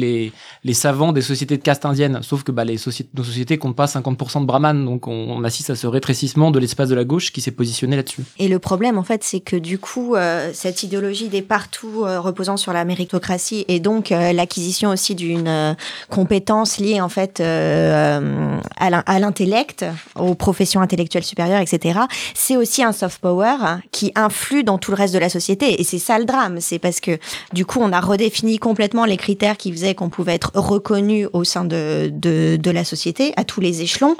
les, 0.65 0.75
savants 0.75 1.13
des 1.13 1.23
sociétés 1.23 1.57
de 1.57 1.63
caste 1.63 1.85
indienne. 1.85 2.21
Sauf 2.23 2.43
que 2.43 2.53
bah, 2.53 2.65
les 2.65 2.77
sociétés, 2.77 3.11
nos 3.15 3.25
sociétés 3.25 3.59
comptent 3.59 3.77
pas 3.77 3.87
50% 3.87 4.41
de 4.41 4.47
brahmanes. 4.47 4.85
Donc 4.85 5.07
on, 5.09 5.45
assiste 5.45 5.71
à 5.71 5.77
ce 5.77 5.87
rétrécissement 5.87 6.51
de 6.51 6.59
l'espace 6.59 6.89
de 6.89 6.95
la 6.95 7.05
gauche 7.05 7.33
qui 7.33 7.41
s'est 7.41 7.51
positionné 7.53 7.97
là-dessus. 7.97 8.23
Et 8.39 8.49
le 8.49 8.59
problème, 8.59 8.99
en 8.99 9.05
fait, 9.05 9.23
c'est 9.23 9.41
que 9.41 9.57
du 9.57 9.79
coup, 9.79 10.15
euh, 10.15 10.51
cette 10.53 10.83
idéologie 10.83 11.29
des 11.29 11.43
partout 11.43 12.05
euh, 12.05 12.21
reposant 12.21 12.57
sur 12.57 12.73
la 12.73 12.85
méritocratie 12.85 13.65
et 13.69 13.81
donc 13.81 14.11
euh, 14.11 14.33
l'acquisition 14.33 14.91
aussi 14.91 15.15
d'une 15.15 15.77
compétence 16.11 16.79
liée 16.79 17.01
en 17.01 17.09
fait 17.09 17.41
à 17.41 18.21
l'intellect, 19.21 19.85
aux 20.17 20.35
professions 20.35 20.81
intellectuelles 20.81 21.25
supérieures, 21.25 21.61
etc. 21.61 22.01
C'est 22.35 22.57
aussi 22.57 22.83
un 22.83 22.93
soft 22.93 23.21
power 23.21 23.57
hein, 23.61 23.81
qui 23.93 24.13
influe 24.15 24.65
dans 24.65 24.79
tout 24.79 24.91
le 24.91 24.97
reste 24.97 25.15
de 25.15 25.19
la 25.19 25.29
société. 25.29 25.81
Et 25.81 25.85
c'est 25.85 25.99
ça 25.99 26.19
le 26.19 26.25
drame, 26.25 26.61
c'est 26.61 26.79
parce 26.79 27.01
que 27.01 27.19
du 27.53 27.65
coup, 27.65 27.81
on 27.81 27.93
a 27.93 28.01
redéfini 28.01 28.59
complètement 28.59 29.05
les 29.05 29.17
critères 29.17 29.57
qui 29.57 29.73
faisaient 29.73 29.95
qu'on 29.97 30.09
pouvait 30.09 30.35
être 30.35 30.53
reconnu 30.55 31.27
au 31.33 31.43
sein 31.43 31.65
de, 31.65 32.13
la 32.65 32.85
société 32.85 33.33
à 33.37 33.45
tous 33.45 33.61
les 33.61 33.83
échelons. 33.83 34.17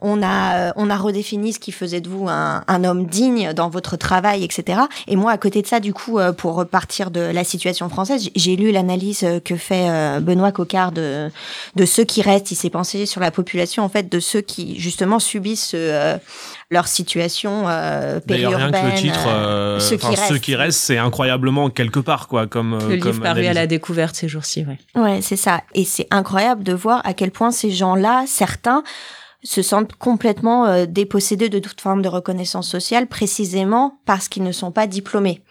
On 0.00 0.22
a, 0.22 0.72
euh, 0.76 0.96
redéfini 0.96 1.52
ce 1.52 1.58
qui 1.58 1.72
faisait 1.72 2.00
de 2.00 2.08
vous 2.08 2.28
un, 2.28 2.84
homme 2.84 3.06
digne 3.06 3.52
dans 3.52 3.68
votre 3.68 3.96
travail, 3.96 4.44
etc. 4.44 4.80
Et 5.06 5.16
moi, 5.16 5.32
à 5.32 5.38
côté 5.38 5.62
de 5.62 5.66
ça, 5.66 5.80
du 5.80 5.94
coup, 5.94 6.18
euh, 6.18 6.32
pour 6.32 6.54
repartir 6.54 7.10
de 7.10 7.20
la 7.20 7.44
situation 7.44 7.88
française, 7.88 8.28
j'ai- 8.34 8.56
lu 8.56 8.72
l'analyse 8.72 9.24
que 9.44 9.56
fait 9.56 9.88
euh, 9.88 10.20
Benoît 10.20 10.50
Coquard 10.52 10.92
de, 10.92 11.30
de 11.76 11.84
ceux 11.86 12.04
qui 12.04 12.20
restent. 12.20 12.50
Il 12.50 12.56
s'est 12.56 12.68
pensé 12.68 13.06
sur 13.06 13.20
la 13.20 13.30
population, 13.30 13.84
en 13.84 13.88
fait, 13.88 14.10
de 14.10 14.20
ceux 14.20 14.40
qui, 14.40 14.78
justement, 14.78 15.18
subissent 15.18 15.72
euh, 15.74 16.18
leur 16.70 16.86
situation 16.86 17.64
euh, 17.68 18.20
D'ailleurs, 18.26 18.52
rien 18.54 18.70
périurbaine. 18.70 18.90
que 18.92 18.96
le 18.96 19.02
titre, 19.12 19.26
euh, 19.26 19.76
euh, 19.76 19.80
ceux, 19.80 19.96
qui 19.96 20.06
ceux 20.06 20.10
restent. 20.12 20.40
qui 20.40 20.54
restent, 20.54 20.78
c'est 20.80 20.98
incroyablement 20.98 21.68
quelque 21.68 21.98
part, 22.00 22.28
quoi, 22.28 22.46
comme. 22.46 22.74
euh, 22.74 22.88
Le 22.90 22.96
comme 22.98 23.12
livre 23.12 23.22
paru 23.24 23.46
à 23.46 23.52
la 23.52 23.66
découverte 23.66 24.14
ces 24.14 24.28
jours-ci, 24.28 24.64
ouais. 24.64 24.78
Ouais, 25.00 25.20
c'est 25.20 25.36
ça. 25.36 25.62
Et 25.74 25.84
c'est 25.84 26.06
incroyable 26.12 26.62
de 26.62 26.72
voir 26.72 27.00
à 27.04 27.12
quel 27.12 27.32
point 27.32 27.50
ces 27.50 27.70
gens-là, 27.72 28.24
certains, 28.28 28.84
se 29.42 29.62
sentent 29.62 29.94
complètement 29.94 30.66
euh, 30.66 30.86
dépossédés 30.86 31.48
de 31.48 31.58
toute 31.58 31.80
forme 31.80 32.02
de 32.02 32.08
reconnaissance 32.08 32.68
sociale, 32.68 33.06
précisément 33.06 33.98
parce 34.04 34.28
qu'ils 34.28 34.42
ne 34.42 34.52
sont 34.52 34.70
pas 34.70 34.86
diplômés. 34.86 35.42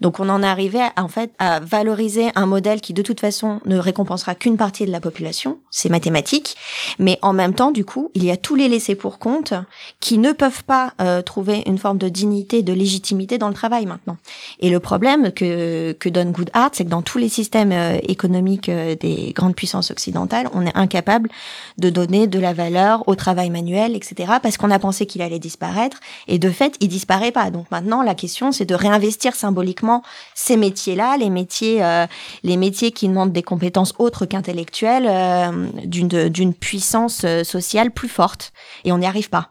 Donc 0.00 0.20
on 0.20 0.28
en 0.28 0.42
est 0.42 0.46
arrivé 0.46 0.80
à, 0.80 1.02
en 1.02 1.08
fait 1.08 1.32
à 1.38 1.60
valoriser 1.60 2.30
un 2.34 2.46
modèle 2.46 2.80
qui 2.80 2.92
de 2.92 3.02
toute 3.02 3.20
façon 3.20 3.60
ne 3.64 3.78
récompensera 3.78 4.34
qu'une 4.34 4.56
partie 4.56 4.86
de 4.86 4.92
la 4.92 5.00
population, 5.00 5.58
c'est 5.70 5.88
mathématique, 5.88 6.56
mais 6.98 7.18
en 7.22 7.32
même 7.32 7.54
temps 7.54 7.70
du 7.70 7.84
coup 7.84 8.10
il 8.14 8.24
y 8.24 8.30
a 8.30 8.36
tous 8.36 8.54
les 8.54 8.68
laissés 8.68 8.94
pour 8.94 9.18
compte 9.18 9.54
qui 10.00 10.18
ne 10.18 10.32
peuvent 10.32 10.64
pas 10.64 10.92
euh, 11.00 11.22
trouver 11.22 11.62
une 11.66 11.78
forme 11.78 11.98
de 11.98 12.08
dignité, 12.08 12.62
de 12.62 12.72
légitimité 12.72 13.38
dans 13.38 13.48
le 13.48 13.54
travail 13.54 13.86
maintenant. 13.86 14.16
Et 14.60 14.70
le 14.70 14.80
problème 14.80 15.32
que 15.32 15.92
que 15.92 16.08
donne 16.08 16.32
Goodhart, 16.32 16.70
c'est 16.72 16.84
que 16.84 16.90
dans 16.90 17.02
tous 17.02 17.18
les 17.18 17.28
systèmes 17.28 17.72
euh, 17.72 17.98
économiques 18.02 18.68
euh, 18.68 18.94
des 18.94 19.32
grandes 19.34 19.56
puissances 19.56 19.90
occidentales, 19.90 20.48
on 20.52 20.66
est 20.66 20.76
incapable 20.76 21.30
de 21.78 21.90
donner 21.90 22.26
de 22.26 22.38
la 22.38 22.52
valeur 22.52 23.08
au 23.08 23.14
travail 23.14 23.37
manuel, 23.50 23.94
etc. 23.96 24.32
Parce 24.42 24.56
qu'on 24.56 24.70
a 24.70 24.78
pensé 24.78 25.06
qu'il 25.06 25.22
allait 25.22 25.38
disparaître, 25.38 25.98
et 26.26 26.38
de 26.38 26.50
fait 26.50 26.74
il 26.80 26.88
disparaît 26.88 27.32
pas. 27.32 27.50
Donc 27.50 27.70
maintenant 27.70 28.02
la 28.02 28.14
question 28.14 28.52
c'est 28.52 28.64
de 28.66 28.74
réinvestir 28.74 29.34
symboliquement 29.34 30.02
ces 30.34 30.56
métiers-là, 30.56 31.16
les 31.16 31.30
métiers, 31.30 31.82
euh, 31.84 32.06
les 32.42 32.56
métiers 32.56 32.90
qui 32.92 33.08
demandent 33.08 33.32
des 33.32 33.42
compétences 33.42 33.94
autres 33.98 34.26
qu'intellectuelles, 34.26 35.06
euh, 35.08 35.66
d'une 35.84 36.28
d'une 36.28 36.54
puissance 36.54 37.22
euh, 37.24 37.44
sociale 37.44 37.90
plus 37.92 38.08
forte. 38.08 38.52
Et 38.84 38.92
on 38.92 38.98
n'y 38.98 39.06
arrive 39.06 39.30
pas. 39.30 39.50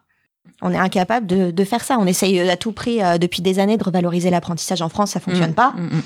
On 0.62 0.72
est 0.72 0.78
incapable 0.78 1.28
de, 1.28 1.52
de 1.52 1.64
faire 1.64 1.84
ça. 1.84 1.98
On 2.00 2.08
essaye 2.08 2.40
à 2.50 2.58
tout 2.58 2.72
prix 2.72 3.04
euh, 3.04 3.18
depuis 3.18 3.42
des 3.44 3.60
années 3.60 3.78
de 3.78 3.84
revaloriser 3.84 4.30
l'apprentissage 4.32 4.82
en 4.82 4.90
France, 4.90 5.12
ça 5.12 5.20
fonctionne 5.20 5.52
Mm, 5.52 5.54
pas. 5.54 5.74
mm, 5.78 5.84
mm. 5.98 6.02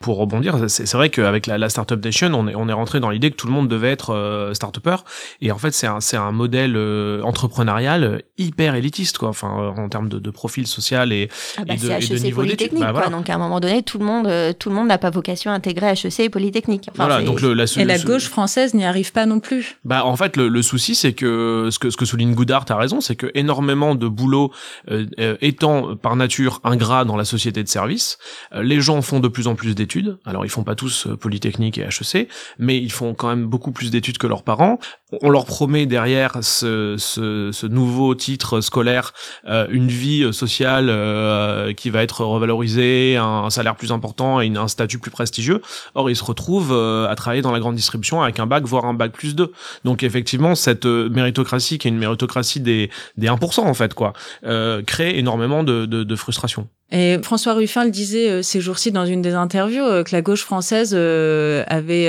Pour 0.00 0.18
rebondir, 0.18 0.56
c'est 0.68 0.92
vrai 0.92 1.10
qu'avec 1.10 1.48
la, 1.48 1.58
la 1.58 1.68
Startup 1.68 2.02
Nation, 2.02 2.30
on 2.32 2.46
est, 2.46 2.54
on 2.54 2.68
est 2.68 2.72
rentré 2.72 3.00
dans 3.00 3.10
l'idée 3.10 3.32
que 3.32 3.36
tout 3.36 3.48
le 3.48 3.52
monde 3.52 3.66
devait 3.66 3.90
être 3.90 4.14
euh, 4.14 4.54
start-upper. 4.54 4.98
Et 5.40 5.50
en 5.50 5.58
fait, 5.58 5.72
c'est 5.72 5.88
un, 5.88 5.98
un 6.12 6.32
modèle 6.32 6.76
euh, 6.76 7.20
entrepreneurial 7.22 8.22
hyper 8.38 8.76
élitiste, 8.76 9.18
quoi. 9.18 9.30
Enfin, 9.30 9.72
euh, 9.76 9.82
en 9.82 9.88
termes 9.88 10.08
de, 10.08 10.20
de, 10.20 10.30
profil 10.30 10.68
social 10.68 11.12
et, 11.12 11.28
ah 11.56 11.62
bah 11.66 11.74
et, 11.74 11.76
de, 11.78 11.90
et 11.90 12.16
de 12.16 12.22
niveau 12.22 12.44
d'études. 12.44 12.78
Bah, 12.78 12.92
voilà. 12.92 13.08
Donc, 13.08 13.28
à 13.28 13.34
un 13.34 13.38
moment 13.38 13.58
donné, 13.58 13.82
tout 13.82 13.98
le 13.98 14.04
monde, 14.04 14.30
tout 14.58 14.68
le 14.68 14.76
monde 14.76 14.86
n'a 14.86 14.98
pas 14.98 15.10
vocation 15.10 15.50
à 15.50 15.54
intégrer 15.54 15.88
HEC 15.88 16.20
et 16.20 16.30
Polytechnique. 16.30 16.88
Enfin, 16.92 17.06
voilà. 17.06 17.24
Donc, 17.24 17.40
le, 17.40 17.52
la, 17.52 17.64
et 17.76 17.84
la 17.84 17.98
gauche 17.98 18.28
française 18.28 18.74
n'y 18.74 18.84
arrive 18.84 19.10
pas 19.10 19.26
non 19.26 19.40
plus. 19.40 19.78
Bah, 19.84 20.04
en 20.04 20.14
fait, 20.14 20.36
le, 20.36 20.46
le 20.46 20.62
souci, 20.62 20.94
c'est 20.94 21.12
que 21.12 21.70
ce 21.72 21.78
que 21.80 21.90
ce 21.90 21.96
que 21.96 22.04
souligne 22.04 22.34
Goudart 22.34 22.66
a 22.68 22.76
raison, 22.76 23.00
c'est 23.00 23.16
que 23.16 23.32
énormément 23.34 23.96
de 23.96 24.06
boulot 24.06 24.52
euh, 24.92 25.36
étant 25.40 25.96
par 25.96 26.14
nature 26.14 26.60
ingrat 26.62 27.04
dans 27.04 27.16
la 27.16 27.24
société 27.24 27.64
de 27.64 27.68
service, 27.68 28.18
les 28.54 28.80
gens 28.80 29.02
font 29.02 29.18
de 29.18 29.26
plus 29.26 29.48
en 29.48 29.56
plus 29.56 29.74
d'études. 29.74 29.87
Alors, 30.24 30.44
ils 30.44 30.50
font 30.50 30.64
pas 30.64 30.74
tous 30.74 31.08
Polytechnique 31.20 31.78
et 31.78 31.82
HEC, 31.82 32.28
mais 32.58 32.78
ils 32.78 32.92
font 32.92 33.14
quand 33.14 33.28
même 33.28 33.46
beaucoup 33.46 33.72
plus 33.72 33.90
d'études 33.90 34.18
que 34.18 34.26
leurs 34.26 34.42
parents. 34.42 34.78
On 35.22 35.30
leur 35.30 35.46
promet 35.46 35.86
derrière 35.86 36.38
ce, 36.42 36.96
ce, 36.98 37.50
ce 37.52 37.66
nouveau 37.66 38.14
titre 38.14 38.60
scolaire 38.60 39.12
euh, 39.46 39.66
une 39.70 39.88
vie 39.88 40.32
sociale 40.32 40.88
euh, 40.90 41.72
qui 41.72 41.90
va 41.90 42.02
être 42.02 42.24
revalorisée, 42.24 43.16
un, 43.16 43.50
salaire 43.50 43.76
plus 43.76 43.92
important 43.92 44.40
et 44.40 44.54
un 44.56 44.68
statut 44.68 44.98
plus 44.98 45.10
prestigieux. 45.10 45.62
Or, 45.94 46.10
ils 46.10 46.16
se 46.16 46.24
retrouvent 46.24 46.72
euh, 46.72 47.08
à 47.08 47.14
travailler 47.14 47.42
dans 47.42 47.52
la 47.52 47.60
grande 47.60 47.76
distribution 47.76 48.22
avec 48.22 48.38
un 48.40 48.46
bac, 48.46 48.64
voire 48.64 48.84
un 48.84 48.94
bac 48.94 49.12
plus 49.12 49.34
2. 49.34 49.52
Donc, 49.84 50.02
effectivement, 50.02 50.54
cette 50.54 50.86
euh, 50.86 51.08
méritocratie, 51.08 51.78
qui 51.78 51.88
est 51.88 51.90
une 51.90 51.98
méritocratie 51.98 52.60
des, 52.60 52.90
des 53.16 53.28
1%, 53.28 53.60
en 53.60 53.74
fait, 53.74 53.94
quoi, 53.94 54.12
euh, 54.44 54.82
crée 54.82 55.18
énormément 55.18 55.62
de, 55.64 55.86
de, 55.86 56.04
de 56.04 56.16
frustration. 56.16 56.68
Et 56.90 57.18
François 57.22 57.52
Ruffin 57.52 57.84
le 57.84 57.90
disait 57.90 58.30
euh, 58.30 58.42
ces 58.42 58.60
jours-ci 58.60 58.92
dans 58.92 59.04
une 59.04 59.20
des 59.20 59.34
interviews 59.34 59.84
euh, 59.84 60.04
que 60.04 60.12
la 60.12 60.22
gauche 60.22 60.42
française 60.42 60.92
euh, 60.94 61.62
avait 61.66 62.08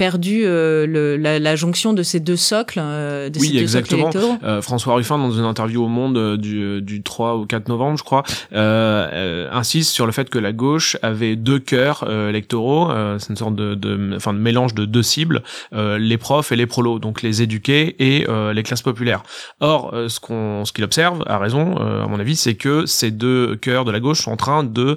perdu 0.00 0.44
euh, 0.46 0.86
le, 0.86 1.18
la, 1.18 1.38
la, 1.38 1.56
jonction 1.56 1.92
de 1.92 2.02
ces 2.02 2.20
deux 2.20 2.38
socles, 2.38 2.78
euh, 2.80 3.28
de 3.28 3.38
oui, 3.38 3.48
ces 3.48 3.52
deux 3.52 3.60
exactement. 3.60 4.10
socles 4.10 4.42
euh, 4.42 4.62
François 4.62 4.94
Ruffin, 4.94 5.18
dans 5.18 5.30
une 5.30 5.44
interview 5.44 5.84
au 5.84 5.88
Monde 5.88 6.38
du, 6.38 6.80
du 6.80 7.02
3 7.02 7.34
au 7.34 7.44
4 7.44 7.68
novembre, 7.68 7.98
je 7.98 8.02
crois, 8.02 8.22
insiste 8.50 9.90
sur 9.90 10.06
le 10.06 10.12
fait 10.12 10.30
que 10.30 10.38
la 10.38 10.52
gauche 10.52 10.96
avait 11.02 11.36
deux 11.36 11.58
cœurs 11.58 12.10
électoraux, 12.30 12.90
c'est 13.18 13.28
une 13.28 13.36
sorte 13.36 13.54
de, 13.54 13.74
de, 13.74 14.16
enfin, 14.16 14.32
de 14.32 14.38
mélange 14.38 14.72
de 14.72 14.86
deux 14.86 15.02
cibles, 15.02 15.42
les 15.72 16.16
profs 16.16 16.50
et 16.50 16.56
les 16.56 16.66
prolos, 16.66 16.98
donc 16.98 17.20
les 17.20 17.42
éduqués 17.42 17.96
et 17.98 18.26
les 18.54 18.62
classes 18.62 18.80
populaires. 18.80 19.22
Or, 19.60 19.94
ce 20.08 20.18
qu'on, 20.18 20.64
ce 20.64 20.72
qu'il 20.72 20.84
observe, 20.84 21.22
à 21.26 21.36
raison, 21.36 21.76
à 21.76 22.06
mon 22.06 22.18
avis, 22.18 22.36
c'est 22.36 22.54
que 22.54 22.86
ces 22.86 23.10
deux 23.10 23.56
cœurs 23.56 23.84
de 23.84 23.90
la 23.90 24.00
gauche 24.00 24.22
sont 24.22 24.32
en 24.32 24.38
train 24.38 24.64
de 24.64 24.96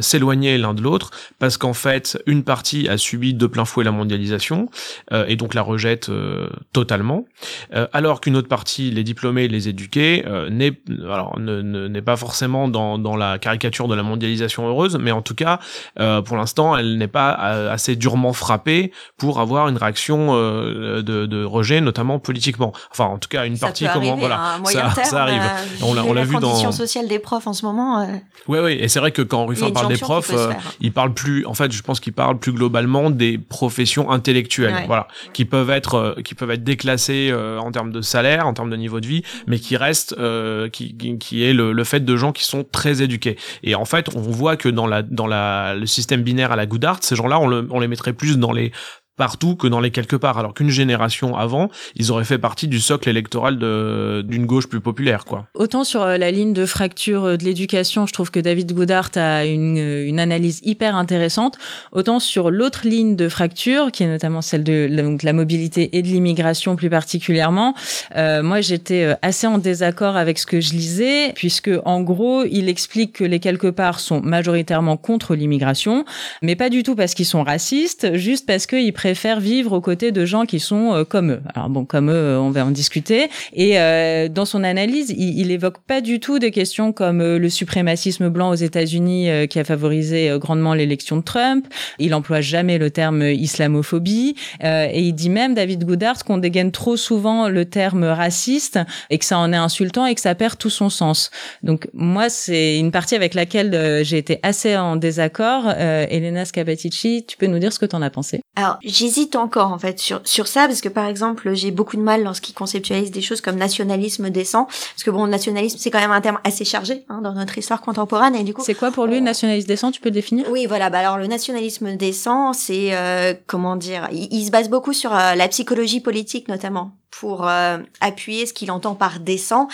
s'éloigner 0.00 0.58
l'un 0.58 0.74
de 0.74 0.82
l'autre, 0.82 1.12
parce 1.38 1.56
qu'en 1.56 1.74
fait, 1.74 2.20
une 2.26 2.42
partie 2.42 2.88
a 2.88 2.98
subi 2.98 3.32
de 3.32 3.46
plein 3.46 3.64
fouet 3.64 3.84
la 3.84 3.92
mondialisation 3.92 4.07
mondialisation 4.08 4.70
euh, 5.12 5.26
et 5.28 5.36
donc 5.36 5.52
la 5.54 5.62
rejette 5.62 6.08
euh, 6.08 6.48
totalement, 6.72 7.26
euh, 7.74 7.86
alors 7.92 8.20
qu'une 8.20 8.36
autre 8.36 8.48
partie, 8.48 8.90
les 8.90 9.04
diplômés, 9.04 9.48
les 9.48 9.68
éduqués, 9.68 10.24
n'est 10.50 10.72
alors 11.04 11.38
n'est 11.38 12.02
pas 12.02 12.16
forcément 12.16 12.68
dans, 12.68 12.98
dans 12.98 13.16
la 13.16 13.38
caricature 13.38 13.88
de 13.88 13.94
la 13.94 14.02
mondialisation 14.02 14.66
heureuse, 14.66 14.96
mais 15.00 15.12
en 15.12 15.22
tout 15.22 15.34
cas, 15.34 15.58
pour 15.96 16.36
l'instant, 16.36 16.76
elle 16.76 16.96
n'est 16.96 17.08
pas 17.08 17.32
assez 17.70 17.96
durement 17.96 18.32
frappée 18.32 18.92
pour 19.16 19.40
avoir 19.40 19.68
une 19.68 19.76
réaction 19.76 20.34
de, 20.34 21.02
de, 21.02 21.44
rejet, 21.44 21.80
notamment 21.80 22.18
politiquement. 22.18 22.72
Enfin, 22.90 23.04
en 23.04 23.18
tout 23.18 23.28
cas, 23.28 23.46
une 23.46 23.56
ça 23.56 23.66
partie 23.66 23.86
comment 23.92 24.16
voilà, 24.16 24.58
ça, 24.64 24.72
terme, 24.72 24.92
ça, 25.04 25.22
arrive. 25.22 25.42
on 25.82 25.94
l'a 25.94 26.04
on 26.04 26.12
l'a 26.12 26.24
vu 26.24 26.34
dans. 26.34 26.40
La 26.40 26.46
condition 26.46 26.72
sociale 26.72 27.08
des 27.08 27.18
profs 27.18 27.46
en 27.46 27.52
ce 27.52 27.64
moment. 27.64 28.06
Ouais, 28.46 28.60
ouais, 28.60 28.76
et 28.76 28.88
c'est 28.88 29.00
vrai 29.00 29.12
que 29.12 29.22
quand 29.22 29.46
Ruffin 29.46 29.70
parle 29.70 29.88
des 29.88 29.98
profs, 29.98 30.32
il 30.80 30.92
parle 30.92 31.12
plus. 31.14 31.44
En 31.46 31.54
fait, 31.54 31.72
je 31.72 31.82
pense 31.82 32.00
qu'il 32.00 32.12
parle 32.12 32.38
plus 32.38 32.52
globalement 32.52 33.10
des 33.10 33.38
professions 33.38 33.97
intellectuelles, 34.10 34.74
ouais. 34.74 34.86
voilà, 34.86 35.08
qui 35.32 35.44
peuvent 35.44 35.70
être 35.70 35.94
euh, 35.94 36.22
qui 36.22 36.34
peuvent 36.34 36.50
être 36.50 36.64
déclassées 36.64 37.30
euh, 37.32 37.58
en 37.58 37.70
termes 37.72 37.92
de 37.92 38.00
salaire, 38.00 38.46
en 38.46 38.54
termes 38.54 38.70
de 38.70 38.76
niveau 38.76 39.00
de 39.00 39.06
vie, 39.06 39.22
mais 39.46 39.58
qui 39.58 39.76
restent 39.76 40.14
euh, 40.18 40.68
qui, 40.68 40.96
qui 41.18 41.44
est 41.44 41.52
le, 41.52 41.72
le, 41.72 41.84
fait 41.84 42.04
de 42.04 42.16
gens 42.16 42.32
qui 42.32 42.44
sont 42.44 42.64
très 42.64 43.02
éduqués. 43.02 43.36
Et 43.62 43.74
en 43.74 43.84
fait, 43.84 44.08
on 44.14 44.20
voit 44.20 44.56
que 44.56 44.68
dans 44.68 44.86
la 44.86 45.02
dans 45.02 45.26
la 45.26 45.74
le 45.74 45.86
système 45.86 46.22
binaire 46.22 46.52
à 46.52 46.56
la 46.56 46.66
Goodhart, 46.66 47.02
ces 47.02 47.16
gens-là, 47.16 47.38
on, 47.38 47.48
le, 47.48 47.66
on 47.70 47.80
les 47.80 47.88
mettrait 47.88 48.12
plus 48.12 48.38
dans 48.38 48.52
les 48.52 48.72
partout 49.18 49.56
que 49.56 49.66
dans 49.66 49.80
les 49.80 49.90
quelque 49.90 50.16
part 50.16 50.38
alors 50.38 50.54
qu'une 50.54 50.70
génération 50.70 51.36
avant 51.36 51.68
ils 51.96 52.10
auraient 52.10 52.24
fait 52.24 52.38
partie 52.38 52.68
du 52.68 52.80
socle 52.80 53.08
électoral 53.08 53.58
d'une 53.58 54.46
gauche 54.46 54.68
plus 54.68 54.80
populaire 54.80 55.24
quoi. 55.24 55.46
Autant 55.54 55.84
sur 55.84 56.02
euh, 56.02 56.16
la 56.16 56.30
ligne 56.30 56.52
de 56.52 56.64
fracture 56.64 57.24
euh, 57.24 57.36
de 57.36 57.44
l'éducation 57.44 58.06
je 58.06 58.12
trouve 58.12 58.30
que 58.30 58.40
David 58.40 58.72
Goudart 58.72 59.10
a 59.16 59.44
une, 59.44 59.78
euh, 59.78 60.06
une 60.06 60.20
analyse 60.20 60.60
hyper 60.62 60.96
intéressante. 60.96 61.58
Autant 61.92 62.20
sur 62.20 62.50
l'autre 62.50 62.86
ligne 62.86 63.16
de 63.16 63.28
fracture 63.28 63.90
qui 63.92 64.04
est 64.04 64.06
notamment 64.06 64.40
celle 64.40 64.64
de 64.64 64.88
donc, 64.90 65.22
la 65.22 65.32
mobilité 65.32 65.96
et 65.98 66.02
de 66.02 66.06
l'immigration 66.06 66.76
plus 66.76 66.90
particulièrement 66.90 67.74
moi 68.14 68.60
j'étais 68.60 69.16
assez 69.22 69.46
en 69.46 69.58
désaccord 69.58 70.16
avec 70.16 70.38
ce 70.38 70.46
que 70.46 70.60
je 70.60 70.72
lisais 70.72 71.32
puisque 71.34 71.70
en 71.84 72.00
gros 72.02 72.44
il 72.44 72.68
explique 72.68 73.14
que 73.14 73.24
les 73.24 73.40
quelque 73.40 73.66
part 73.66 73.98
sont 74.00 74.20
majoritairement 74.20 74.96
contre 74.96 75.34
l'immigration 75.34 76.04
mais 76.42 76.54
pas 76.54 76.70
du 76.70 76.82
tout 76.82 76.94
parce 76.94 77.14
qu'ils 77.14 77.26
sont 77.26 77.42
racistes 77.42 78.14
juste 78.14 78.46
parce 78.46 78.66
qu'ils 78.66 78.92
préfèrent 79.08 79.40
vivre 79.40 79.72
aux 79.72 79.80
côtés 79.80 80.12
de 80.12 80.26
gens 80.26 80.44
qui 80.44 80.60
sont 80.60 80.92
euh, 80.92 81.04
comme 81.04 81.30
eux. 81.30 81.40
Alors 81.54 81.70
bon, 81.70 81.86
comme 81.86 82.10
eux, 82.10 82.14
euh, 82.14 82.38
on 82.38 82.50
va 82.50 82.66
en 82.66 82.70
discuter. 82.70 83.30
Et 83.54 83.80
euh, 83.80 84.28
dans 84.28 84.44
son 84.44 84.64
analyse, 84.64 85.14
il, 85.16 85.40
il 85.40 85.50
évoque 85.50 85.78
pas 85.78 86.02
du 86.02 86.20
tout 86.20 86.38
des 86.38 86.50
questions 86.50 86.92
comme 86.92 87.22
euh, 87.22 87.38
le 87.38 87.48
suprémacisme 87.48 88.28
blanc 88.28 88.50
aux 88.50 88.54
États-Unis 88.54 89.30
euh, 89.30 89.46
qui 89.46 89.58
a 89.58 89.64
favorisé 89.64 90.36
grandement 90.38 90.74
l'élection 90.74 91.16
de 91.16 91.22
Trump. 91.22 91.66
Il 91.98 92.14
emploie 92.14 92.42
jamais 92.42 92.76
le 92.76 92.90
terme 92.90 93.22
islamophobie. 93.22 94.34
et 94.60 95.00
il 95.00 95.14
dit 95.14 95.30
même, 95.30 95.54
David 95.54 95.84
Goodhart, 95.84 96.22
qu'on 96.24 96.36
dégaine 96.36 96.70
trop 96.70 96.98
souvent 96.98 97.48
le 97.48 97.64
terme 97.64 98.04
raciste 98.04 98.78
et 99.08 99.16
que 99.16 99.24
ça 99.24 99.38
en 99.38 99.54
est 99.54 99.56
insultant 99.56 100.04
et 100.04 100.14
que 100.14 100.20
ça 100.20 100.34
perd 100.34 100.58
tout 100.58 100.68
son 100.68 100.90
sens. 100.90 101.30
Donc 101.62 101.88
moi, 101.94 102.28
c'est 102.28 102.78
une 102.78 102.90
partie 102.90 103.14
avec 103.14 103.32
laquelle 103.32 104.02
j'ai 104.04 104.18
été 104.18 104.38
assez 104.42 104.76
en 104.76 104.96
désaccord. 104.96 105.70
Elena 105.70 106.44
Scabatici, 106.44 107.24
tu 107.26 107.38
peux 107.38 107.46
nous 107.46 107.58
dire 107.58 107.72
ce 107.72 107.78
que 107.78 107.86
tu 107.86 107.96
en 107.96 108.02
as 108.02 108.10
pensé? 108.10 108.40
Alors, 108.56 108.78
J'hésite 108.98 109.36
encore 109.36 109.70
en 109.70 109.78
fait 109.78 110.00
sur 110.00 110.20
sur 110.24 110.48
ça 110.48 110.66
parce 110.66 110.80
que 110.80 110.88
par 110.88 111.06
exemple 111.06 111.54
j'ai 111.54 111.70
beaucoup 111.70 111.96
de 111.96 112.02
mal 112.02 112.24
lorsqu'il 112.24 112.52
conceptualise 112.52 113.12
des 113.12 113.20
choses 113.20 113.40
comme 113.40 113.54
nationalisme 113.54 114.28
décent 114.28 114.64
parce 114.64 115.04
que 115.04 115.12
bon 115.12 115.28
nationalisme 115.28 115.76
c'est 115.78 115.92
quand 115.92 116.00
même 116.00 116.10
un 116.10 116.20
terme 116.20 116.40
assez 116.42 116.64
chargé 116.64 117.04
hein, 117.08 117.20
dans 117.22 117.32
notre 117.32 117.56
histoire 117.56 117.80
contemporaine 117.80 118.34
et 118.34 118.42
du 118.42 118.52
coup 118.52 118.62
c'est 118.64 118.74
quoi 118.74 118.90
pour 118.90 119.06
lui 119.06 119.20
nationalisme 119.20 119.68
décent 119.68 119.92
tu 119.92 120.00
peux 120.00 120.08
le 120.08 120.14
définir? 120.14 120.46
Oui 120.50 120.66
voilà 120.66 120.90
bah 120.90 120.98
alors 120.98 121.16
le 121.16 121.28
nationalisme 121.28 121.94
décent 121.94 122.52
c'est 122.52 122.96
euh, 122.96 123.34
comment 123.46 123.76
dire 123.76 124.08
il, 124.10 124.26
il, 124.32 124.44
se 124.44 124.50
base 124.50 124.68
beaucoup 124.68 124.92
sur 124.92 125.14
euh, 125.14 125.36
la 125.36 125.46
psychologie 125.46 126.00
politique 126.00 126.48
notamment 126.48 126.90
pour 127.10 127.48
euh, 127.48 127.78
appuyer 128.00 128.46
ce 128.46 128.52
qu'il 128.52 128.70
entend 128.70 128.94
par 128.94 129.20
décent 129.20 129.68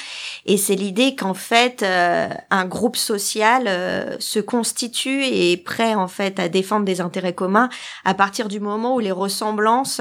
et 0.47 0.57
c'est 0.57 0.77
l'idée 0.77 1.17
qu'en 1.17 1.35
fait 1.35 1.83
euh, 1.83 2.29
un 2.51 2.65
groupe 2.65 2.97
social 2.97 3.65
euh, 3.67 4.17
se 4.21 4.39
constitue 4.39 5.25
et 5.25 5.53
est 5.53 5.57
prêt 5.57 5.95
en 5.95 6.09
fait 6.09 6.39
à 6.39 6.49
défendre 6.49 6.85
des 6.85 7.01
intérêts 7.01 7.35
communs 7.35 7.69
à 8.05 8.15
partir 8.15 8.49
du 8.49 8.61
moment 8.61 8.95
où 8.95 9.01
les 9.01 9.13
ressemblances 9.13 10.01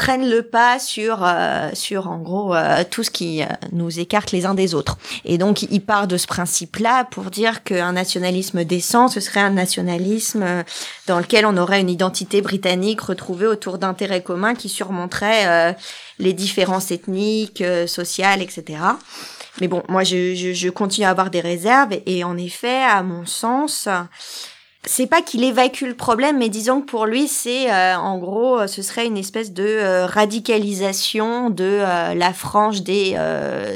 prennent 0.00 0.30
le 0.30 0.42
pas 0.42 0.78
sur 0.78 1.18
euh, 1.22 1.68
sur 1.74 2.08
en 2.08 2.16
gros 2.20 2.54
euh, 2.54 2.84
tout 2.90 3.02
ce 3.02 3.10
qui 3.10 3.42
euh, 3.42 3.46
nous 3.72 4.00
écarte 4.00 4.32
les 4.32 4.46
uns 4.46 4.54
des 4.54 4.74
autres. 4.74 4.96
Et 5.26 5.36
donc 5.36 5.60
il 5.60 5.82
part 5.82 6.06
de 6.06 6.16
ce 6.16 6.26
principe-là 6.26 7.04
pour 7.04 7.24
dire 7.24 7.62
qu'un 7.64 7.92
nationalisme 7.92 8.64
décent, 8.64 9.08
ce 9.08 9.20
serait 9.20 9.40
un 9.40 9.50
nationalisme 9.50 10.64
dans 11.06 11.18
lequel 11.18 11.44
on 11.44 11.54
aurait 11.58 11.82
une 11.82 11.90
identité 11.90 12.40
britannique 12.40 13.02
retrouvée 13.02 13.46
autour 13.46 13.76
d'intérêts 13.76 14.22
communs 14.22 14.54
qui 14.54 14.70
surmonteraient 14.70 15.76
les 16.18 16.32
différences 16.32 16.90
ethniques, 16.90 17.62
sociales, 17.86 18.40
etc. 18.40 18.78
Mais 19.60 19.68
bon, 19.68 19.82
moi 19.88 20.02
je, 20.02 20.34
je, 20.34 20.54
je 20.54 20.68
continue 20.70 21.06
à 21.06 21.10
avoir 21.10 21.28
des 21.28 21.40
réserves 21.40 21.94
et 22.06 22.24
en 22.24 22.38
effet, 22.38 22.82
à 22.82 23.02
mon 23.02 23.26
sens, 23.26 23.86
c'est 24.84 25.06
pas 25.06 25.20
qu'il 25.20 25.44
évacue 25.44 25.84
le 25.84 25.94
problème, 25.94 26.38
mais 26.38 26.48
disons 26.48 26.80
que 26.80 26.86
pour 26.86 27.04
lui, 27.04 27.28
c'est 27.28 27.70
euh, 27.70 27.96
en 27.96 28.18
gros, 28.18 28.66
ce 28.66 28.80
serait 28.80 29.06
une 29.06 29.18
espèce 29.18 29.52
de 29.52 29.62
euh, 29.62 30.06
radicalisation 30.06 31.50
de 31.50 31.64
euh, 31.64 32.14
la 32.14 32.32
frange 32.32 32.82
des 32.82 33.16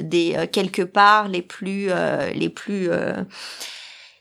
des 0.03 0.49
quelque 0.51 0.83
part 0.83 1.29
les 1.29 1.43
plus 1.43 1.91
les 2.35 2.49
plus 2.49 2.89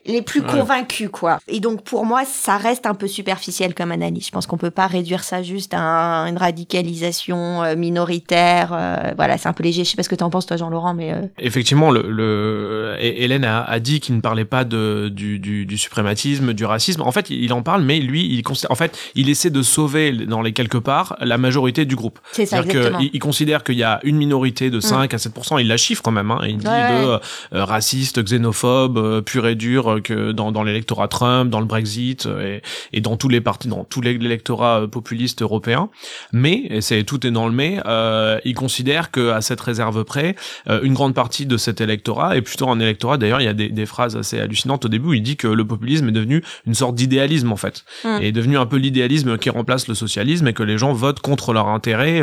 les 0.06 0.22
plus 0.22 0.40
ouais. 0.40 0.46
convaincus 0.46 1.08
quoi. 1.10 1.38
Et 1.48 1.60
donc 1.60 1.82
pour 1.82 2.04
moi 2.04 2.24
ça 2.24 2.56
reste 2.56 2.86
un 2.86 2.94
peu 2.94 3.06
superficiel 3.06 3.74
comme 3.74 3.92
analyse. 3.92 4.26
Je 4.26 4.30
pense 4.30 4.46
qu'on 4.46 4.56
peut 4.56 4.70
pas 4.70 4.86
réduire 4.86 5.24
ça 5.24 5.42
juste 5.42 5.74
à 5.74 5.80
un, 5.80 6.26
une 6.26 6.36
radicalisation 6.36 7.62
euh, 7.62 7.76
minoritaire. 7.76 8.70
Euh, 8.72 9.12
voilà, 9.16 9.38
c'est 9.38 9.48
un 9.48 9.52
peu 9.52 9.62
léger. 9.62 9.84
Je 9.84 9.90
sais 9.90 9.96
pas 9.96 10.02
ce 10.02 10.08
que 10.08 10.14
tu 10.14 10.24
en 10.24 10.30
penses 10.30 10.46
toi 10.46 10.56
Jean-Laurent 10.56 10.94
mais 10.94 11.12
euh... 11.12 11.22
Effectivement 11.38 11.90
le, 11.90 12.02
le... 12.10 12.96
Hélène 13.00 13.44
a, 13.44 13.62
a 13.62 13.80
dit 13.80 14.00
qu'il 14.00 14.16
ne 14.16 14.20
parlait 14.20 14.44
pas 14.44 14.64
de 14.64 15.08
du, 15.08 15.38
du, 15.38 15.66
du, 15.66 15.78
suprématisme, 15.78 16.52
du 16.52 16.64
racisme. 16.64 17.02
En 17.02 17.12
fait, 17.12 17.30
il 17.30 17.52
en 17.52 17.62
parle 17.62 17.82
mais 17.82 17.98
lui 18.00 18.26
il 18.26 18.42
en 18.68 18.74
fait, 18.74 18.98
il 19.14 19.28
essaie 19.28 19.50
de 19.50 19.62
sauver 19.62 20.12
dans 20.12 20.42
les 20.42 20.52
quelque 20.52 20.78
part 20.78 21.16
la 21.20 21.38
majorité 21.38 21.84
du 21.84 21.96
groupe. 21.96 22.18
C'est 22.32 22.46
ça 22.46 22.60
exactement. 22.60 22.98
il, 23.00 23.10
il, 23.12 23.20
considère 23.20 23.64
qu'il 23.64 23.76
y 23.76 23.82
a 23.82 24.00
une 24.04 24.16
minorité 24.16 24.70
de 24.70 24.80
5 24.80 25.12
mmh. 25.12 25.16
à 25.16 25.18
7% 25.18 25.60
il 25.60 25.68
la 25.68 25.76
chiffre 25.76 26.02
quand 26.02 26.10
même 26.10 26.30
hein, 26.30 26.40
il 26.46 26.58
dit 26.58 26.66
ouais, 26.66 26.72
de 26.72 27.06
euh, 27.06 27.18
raciste, 27.52 28.22
xénophobe, 28.22 29.22
pur 29.22 29.46
et 29.46 29.54
dur 29.54 29.93
euh, 29.94 30.00
que 30.00 30.32
dans, 30.32 30.52
dans 30.52 30.62
l'électorat 30.62 31.08
Trump, 31.08 31.50
dans 31.50 31.60
le 31.60 31.66
Brexit 31.66 32.26
et, 32.26 32.62
et 32.92 33.00
dans 33.00 33.16
tous 33.16 33.28
les 33.28 33.40
partis, 33.40 33.68
dans 33.68 33.84
tous 33.84 34.00
l'électorat 34.00 34.86
populiste 34.90 35.42
européen. 35.42 35.88
Mais, 36.32 36.66
et 36.70 36.80
c'est 36.80 37.04
tout 37.04 37.26
est 37.26 37.30
dans 37.30 37.48
le 37.48 37.54
mais, 37.54 37.80
euh, 37.86 38.38
il 38.44 38.54
considère 38.54 39.10
que 39.10 39.30
à 39.30 39.40
cette 39.40 39.60
réserve 39.60 40.04
près, 40.04 40.34
une 40.82 40.94
grande 40.94 41.14
partie 41.14 41.46
de 41.46 41.56
cet 41.56 41.80
électorat 41.80 42.36
est 42.36 42.42
plutôt 42.42 42.68
un 42.68 42.80
électorat. 42.80 43.16
D'ailleurs, 43.16 43.40
il 43.40 43.44
y 43.44 43.48
a 43.48 43.54
des, 43.54 43.68
des 43.68 43.86
phrases 43.86 44.16
assez 44.16 44.40
hallucinantes 44.40 44.84
au 44.84 44.88
début. 44.88 45.04
Où 45.04 45.12
il 45.12 45.22
dit 45.22 45.36
que 45.36 45.48
le 45.48 45.66
populisme 45.66 46.08
est 46.08 46.12
devenu 46.12 46.42
une 46.66 46.74
sorte 46.74 46.94
d'idéalisme 46.94 47.52
en 47.52 47.56
fait, 47.56 47.84
mmh. 48.04 48.08
et 48.22 48.28
est 48.28 48.32
devenu 48.32 48.56
un 48.56 48.64
peu 48.64 48.76
l'idéalisme 48.76 49.36
qui 49.36 49.50
remplace 49.50 49.86
le 49.86 49.94
socialisme 49.94 50.48
et 50.48 50.52
que 50.54 50.62
les 50.62 50.78
gens 50.78 50.94
votent 50.94 51.20
contre 51.20 51.52
leur 51.52 51.68
intérêt, 51.68 52.22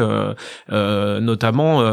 notamment, 0.69 1.83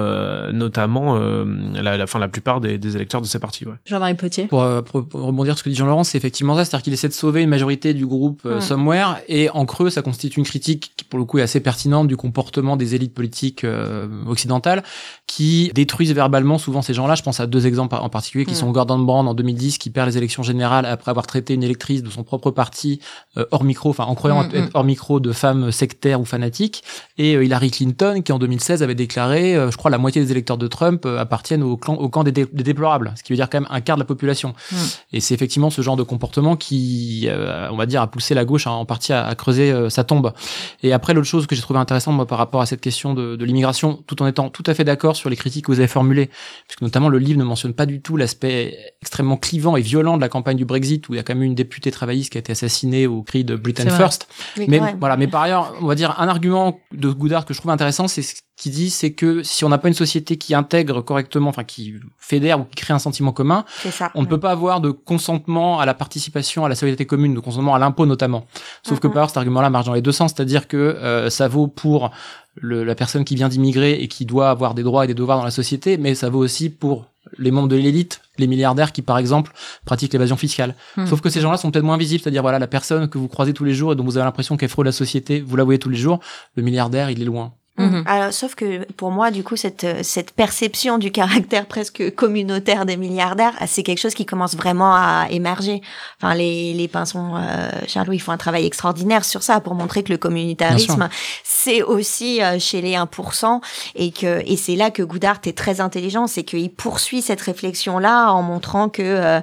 notamment 0.53 1.19
la, 1.19 1.97
la, 1.97 2.07
fin, 2.07 2.19
la 2.19 2.29
plupart 2.29 2.61
des, 2.61 2.79
des 2.79 2.97
électeurs 2.97 3.21
de 3.21 3.27
ces 3.27 3.39
partis. 3.39 3.67
Ouais. 3.67 3.75
Jean-Marie 3.85 4.15
Potier. 4.15 4.47
Pour, 4.47 4.67
pour, 4.85 5.07
rebondir 5.13 5.59
sur 5.59 5.68
que 5.69 5.73
dit 5.73 5.79
Jean-Laurent, 5.79 6.05
c'est 6.05 6.19
effectivement 6.19 6.57
ça, 6.57 6.65
c'est-à-dire 6.65 6.83
qu'il 6.85 6.93
essaie 6.93 7.09
de 7.09 7.13
sauver 7.13 7.43
une 7.43 7.49
majorité 7.49 7.95
du 7.95 8.07
groupe 8.07 8.43
euh, 8.45 8.61
Somewhere, 8.61 9.17
et 9.29 9.51
en 9.51 9.65
creux, 9.67 9.91
ça 9.91 10.03
constitue 10.03 10.39
une 10.39 10.47
critique 10.47 10.93
qui, 10.97 11.05
pour 11.05 11.19
le 11.19 11.25
coup, 11.25 11.39
est 11.39 11.43
assez 11.43 11.61
pertinente 11.61 12.09
du 12.09 12.17
comportement 12.17 12.77
des 12.77 12.95
élites 12.95 13.15
politiques 13.15 13.65
euh, 13.65 14.07
occidentales, 14.27 14.83
qui 15.27 15.71
détruisent 15.75 16.13
verbalement 16.13 16.59
souvent 16.59 16.83
ces 16.83 16.95
gens-là. 16.95 17.15
Je 17.15 17.23
pense 17.23 17.41
à 17.41 17.47
deux 17.47 17.67
exemples 17.67 17.97
en 17.97 18.09
particulier, 18.09 18.45
qui 18.45 18.55
sont 18.55 18.71
Gordon 18.71 18.99
Brown 18.99 19.29
en 19.29 19.35
2010, 19.35 19.79
qui 19.79 19.91
perd 19.91 20.09
les 20.09 20.17
élections 20.17 20.43
générales 20.43 20.87
après 20.87 21.11
avoir 21.11 21.27
traité 21.27 21.55
une 21.55 21.63
électrice 21.63 22.03
de 22.03 22.11
son 22.11 22.23
propre 22.23 22.51
parti 22.51 23.01
euh, 23.37 23.45
hors 23.51 23.65
micro, 23.65 23.91
enfin 23.91 24.05
en 24.05 24.15
croyant 24.15 24.49
être 24.51 24.71
hors 24.75 24.85
micro 24.85 25.21
de 25.21 25.33
femmes 25.33 25.71
sectaires 25.71 26.21
ou 26.21 26.25
fanatiques, 26.25 26.83
et 27.19 27.33
Hillary 27.33 27.71
Clinton, 27.71 28.23
qui 28.25 28.33
en 28.33 28.39
2016 28.39 28.83
avait 28.83 28.95
déclaré, 28.95 29.55
je 29.71 29.77
crois, 29.77 29.91
la 29.91 29.99
moitié 29.99 30.23
des 30.23 30.31
électeurs 30.31 30.59
de 30.59 30.67
Trump 30.67 31.07
appartiennent 31.07 31.63
au, 31.63 31.77
clan, 31.77 31.95
au 31.95 32.09
camp 32.09 32.25
des, 32.25 32.33
des, 32.33 32.47
déplorables, 32.47 33.13
ce 33.17 33.23
qui 33.23 33.33
veut 33.33 33.37
dire 33.37 33.51
quand 33.51 33.61
même 33.61 33.69
un 33.71 33.81
quart 33.81 33.97
de 33.97 34.03
la 34.03 34.07
population. 34.07 34.55
Et 35.13 35.21
c'est 35.21 35.35
effectivement 35.35 35.58
ce 35.71 35.83
genre 35.83 35.97
de 35.97 36.03
comportement 36.03 36.57
qui, 36.57 37.27
euh, 37.27 37.69
on 37.71 37.77
va 37.77 37.87
dire, 37.87 38.03
a 38.03 38.07
poussé 38.07 38.35
la 38.35 38.45
gauche 38.45 38.67
en 38.67 38.85
partie 38.85 39.13
à, 39.13 39.35
creuser 39.35 39.71
euh, 39.71 39.91
sa 39.91 40.05
tombe. 40.05 40.33
Et 40.83 40.93
après, 40.93 41.15
l'autre 41.15 41.27
chose 41.27 41.47
que 41.47 41.55
j'ai 41.55 41.63
trouvé 41.63 41.81
intéressante 41.81 42.15
moi, 42.15 42.27
par 42.27 42.39
rapport 42.39 42.61
à 42.61 42.67
cette 42.67 42.81
question 42.81 43.15
de, 43.15 43.37
de 43.37 43.45
l'immigration, 43.45 44.03
tout 44.07 44.23
en 44.23 44.27
étant 44.27 44.49
tout 44.49 44.63
à 44.67 44.75
fait 44.75 44.85
d'accord 44.85 45.17
sur 45.17 45.31
les 45.31 45.37
critiques 45.37 45.67
que 45.67 45.73
vous 45.73 45.81
avez 45.81 45.89
formulées, 45.89 46.31
puisque 46.67 46.83
notamment 46.83 47.09
le 47.09 47.19
livre 47.19 47.39
ne 47.39 47.45
mentionne 47.45 47.75
pas 47.75 47.87
du 47.87 48.01
tout 48.01 48.17
l'aspect 48.17 48.77
extrêmement 49.03 49.37
clivant 49.37 49.77
et 49.77 49.83
violent 49.83 50.17
de 50.17 50.23
la 50.23 50.29
campagne 50.29 50.57
du 50.57 50.65
Brexit, 50.65 51.09
où 51.09 51.15
il 51.15 51.17
y 51.17 51.21
a 51.21 51.23
quand 51.23 51.35
même 51.35 51.43
une 51.43 51.55
députée 51.55 51.91
travailliste 51.91 52.33
qui 52.33 52.39
a 52.39 52.41
été 52.41 52.53
assassinée 52.53 53.07
au 53.07 53.23
cri 53.23 53.45
de 53.45 53.57
Britain 53.57 53.91
First. 53.91 54.29
mais 54.57 54.81
voilà, 55.01 55.17
mais 55.17 55.27
par 55.27 55.43
ailleurs, 55.43 55.75
on 55.83 55.87
va 55.87 55.95
dire 55.95 56.15
un 56.21 56.29
argument 56.29 56.79
de 56.93 57.11
Goudard 57.11 57.45
que 57.45 57.55
je 57.55 57.59
trouve 57.59 57.71
intéressant, 57.71 58.09
c'est 58.09 58.23
qui 58.59 58.71
dit 58.71 58.91
c'est 58.91 59.13
que 59.13 59.43
si 59.43 59.65
on 59.65 59.69
n'a 59.69 59.79
pas 59.79 59.89
une 59.89 59.95
société 59.95 60.37
qui 60.37 60.55
intègre 60.55 61.01
correctement, 61.01 61.49
enfin 61.49 61.65
qui 61.65 61.95
fédère 62.19 62.61
ou 62.61 62.65
qui 62.65 62.75
crée 62.75 62.93
un 62.93 62.99
sentiment 62.99 63.33
commun, 63.33 63.65
on 64.15 64.23
ne 64.23 64.27
peut 64.27 64.41
pas 64.41 64.51
avoir 64.51 64.81
de 64.81 64.91
consentement 64.91 65.48
à 65.49 65.87
la 65.87 65.95
participation 65.95 66.65
à 66.65 66.69
la 66.69 66.75
solidarité 66.75 67.07
commune, 67.07 67.35
de 67.35 67.41
consentement 67.41 67.75
à 67.75 67.79
l'impôt 67.79 68.07
notamment. 68.07 68.47
Sauf 68.83 69.01
que 69.01 69.09
par 69.09 69.29
cet 69.29 69.39
argument-là 69.39 69.71
marche 69.71 69.87
dans 69.87 69.95
les 69.95 70.03
deux 70.03 70.13
sens, 70.13 70.33
c'est-à-dire 70.35 70.69
que 70.69 70.77
euh, 70.77 71.31
ça 71.31 71.49
vaut 71.49 71.67
pour 71.67 72.11
le, 72.55 72.85
la 72.85 72.95
personne 72.95 73.25
qui 73.25 73.35
vient 73.35 73.49
d'immigrer 73.49 73.95
et 73.95 74.09
qui 74.09 74.25
doit 74.25 74.51
avoir 74.51 74.75
des 74.75 74.83
droits 74.83 75.05
et 75.05 75.07
des 75.07 75.15
devoirs 75.15 75.39
dans 75.39 75.45
la 75.45 75.51
société, 75.51 75.97
mais 75.97 76.15
ça 76.15 76.29
vaut 76.29 76.41
aussi 76.41 76.71
pour 76.71 77.07
les 77.39 77.51
membres 77.51 77.69
de 77.69 77.77
l'élite, 77.77 78.23
les 78.39 78.47
milliardaires 78.47 78.93
qui, 78.93 79.03
par 79.03 79.19
exemple, 79.19 79.53
pratiquent 79.85 80.13
l'évasion 80.13 80.37
fiscale. 80.37 80.75
Hmm. 80.97 81.07
Sauf 81.07 81.21
que 81.21 81.29
ces 81.29 81.41
gens-là 81.41 81.57
sont 81.57 81.71
peut-être 81.71 81.85
moins 81.85 81.99
visibles, 81.99 82.23
c'est-à-dire, 82.23 82.43
voilà, 82.43 82.59
la 82.59 82.67
personne 82.67 83.09
que 83.09 83.19
vous 83.19 83.29
croisez 83.29 83.53
tous 83.53 83.65
les 83.65 83.75
jours 83.75 83.93
et 83.93 83.97
dont 83.97 84.05
vous 84.05 84.17
avez 84.17 84.25
l'impression 84.25 84.57
qu'elle 84.57 84.69
fraude 84.69 84.87
la 84.87 84.93
société, 84.93 85.41
vous 85.41 85.57
la 85.57 85.65
voyez 85.65 85.79
tous 85.79 85.91
les 85.91 85.99
jours, 85.99 86.21
le 86.55 86.63
milliardaire, 86.63 87.11
il 87.11 87.21
est 87.21 87.27
loin. 87.27 87.53
Alors, 88.07 88.33
sauf 88.33 88.55
que 88.55 88.85
pour 88.93 89.11
moi, 89.11 89.31
du 89.31 89.45
coup, 89.45 89.57
cette, 89.57 89.87
cette 90.03 90.33
perception 90.33 90.99
du 90.99 91.11
caractère 91.13 91.67
presque 91.67 92.15
communautaire 92.15 92.87
des 92.87 92.97
milliardaires, 92.97 93.55
c'est 93.67 93.83
quelque 93.83 93.99
chose 93.99 94.15
qui 94.15 94.27
commence 94.27 94.57
vraiment 94.57 94.95
à 94.95 95.27
émerger. 95.31 95.81
Enfin, 96.21 96.35
les, 96.35 96.75
les 96.75 96.89
pinsons, 96.89 97.37
euh, 97.37 97.71
Charles, 97.87 98.15
ils 98.15 98.19
font 98.19 98.33
un 98.33 98.37
travail 98.37 98.67
extraordinaire 98.67 99.25
sur 99.25 99.43
ça 99.43 99.61
pour 99.61 99.75
montrer 99.75 100.03
que 100.03 100.13
le 100.13 100.19
communautarisme, 100.19 101.09
c'est 101.45 101.83
aussi 101.83 102.43
euh, 102.43 102.59
chez 102.59 102.81
les 102.81 102.95
1%. 102.95 103.61
Et 103.95 104.11
que 104.11 104.43
et 104.47 104.57
c'est 104.57 104.77
là 104.77 104.91
que 104.91 105.03
Goudart 105.03 105.41
est 105.47 105.57
très 105.57 105.81
intelligent, 105.81 106.27
c'est 106.27 106.45
qu'il 106.45 106.71
poursuit 106.71 107.23
cette 107.23 107.41
réflexion-là 107.41 108.33
en 108.33 108.43
montrant 108.43 108.89
que 108.89 109.03
euh, 109.03 109.41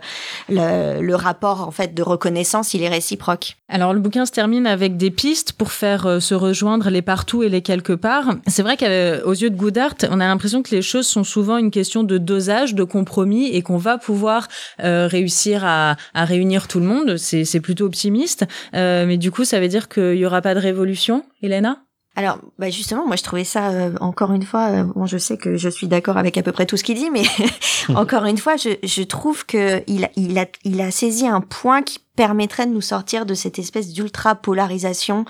le, 0.49 1.01
le 1.01 1.15
rapport, 1.15 1.67
en 1.67 1.71
fait, 1.71 1.93
de 1.93 2.03
reconnaissance, 2.03 2.73
il 2.73 2.83
est 2.83 2.89
réciproque. 2.89 3.55
Alors, 3.67 3.93
le 3.93 3.99
bouquin 3.99 4.27
se 4.27 4.31
termine 4.31 4.67
avec 4.67 4.95
des 4.95 5.09
pistes 5.09 5.53
pour 5.53 5.71
faire 5.71 6.05
euh, 6.05 6.19
se 6.19 6.35
rejoindre 6.35 6.91
les 6.91 7.01
partout 7.01 7.41
et 7.41 7.49
les 7.49 7.61
quelque 7.61 7.93
part. 7.93 8.24
C'est 8.47 8.63
vrai 8.63 8.77
qu'aux 8.77 9.33
yeux 9.33 9.49
de 9.49 9.55
Goodart, 9.55 9.95
on 10.09 10.19
a 10.19 10.27
l'impression 10.27 10.63
que 10.63 10.71
les 10.71 10.81
choses 10.81 11.07
sont 11.07 11.23
souvent 11.23 11.57
une 11.57 11.71
question 11.71 12.03
de 12.03 12.17
dosage, 12.17 12.75
de 12.75 12.83
compromis, 12.83 13.47
et 13.47 13.61
qu'on 13.61 13.77
va 13.77 13.97
pouvoir 13.97 14.47
euh, 14.83 15.07
réussir 15.07 15.63
à, 15.65 15.95
à, 16.13 16.25
réunir 16.25 16.67
tout 16.67 16.79
le 16.79 16.85
monde. 16.85 17.17
C'est 17.17 17.59
plutôt 17.59 17.85
optimiste. 17.85 18.45
Euh, 18.73 19.05
mais 19.05 19.17
du 19.17 19.31
coup, 19.31 19.45
ça 19.45 19.59
veut 19.59 19.67
dire 19.67 19.89
qu'il 19.89 20.15
y 20.15 20.25
aura 20.25 20.41
pas 20.41 20.55
de 20.55 20.59
révolution, 20.59 21.25
Elena? 21.41 21.84
Alors, 22.17 22.37
bah 22.57 22.69
justement, 22.69 23.05
moi 23.05 23.17
je 23.17 23.23
trouvais 23.23 23.43
ça 23.43 23.69
euh, 23.69 23.91
encore 23.99 24.31
une 24.31 24.43
fois. 24.43 24.69
Euh, 24.69 24.83
bon, 24.83 25.05
je 25.05 25.17
sais 25.17 25.37
que 25.37 25.57
je 25.57 25.67
suis 25.67 25.87
d'accord 25.87 26.17
avec 26.17 26.37
à 26.37 26.43
peu 26.43 26.53
près 26.53 26.65
tout 26.65 26.77
ce 26.77 26.83
qu'il 26.85 26.95
dit, 26.95 27.09
mais 27.09 27.23
encore 27.95 28.23
une 28.23 28.37
fois, 28.37 28.55
je, 28.55 28.69
je 28.83 29.03
trouve 29.03 29.45
que 29.45 29.83
il, 29.87 30.07
il 30.15 30.39
a 30.39 30.45
il 30.63 30.79
a 30.79 30.91
saisi 30.91 31.27
un 31.27 31.41
point 31.41 31.81
qui 31.81 31.99
permettrait 32.15 32.67
de 32.67 32.71
nous 32.71 32.79
sortir 32.79 33.25
de 33.25 33.33
cette 33.33 33.59
espèce 33.59 33.89
d'ultra 33.89 34.35
polarisation 34.35 35.25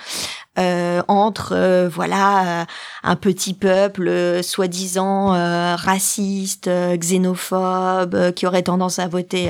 euh, 0.60 1.02
entre 1.08 1.54
euh, 1.56 1.89
voilà 1.91 2.67
un 3.02 3.15
petit 3.15 3.56
peuple 3.56 4.43
soi-disant 4.43 5.30
raciste, 5.76 6.69
xénophobe, 6.69 8.32
qui 8.34 8.45
aurait 8.45 8.62
tendance 8.62 9.00
à 9.00 9.08
voter 9.08 9.50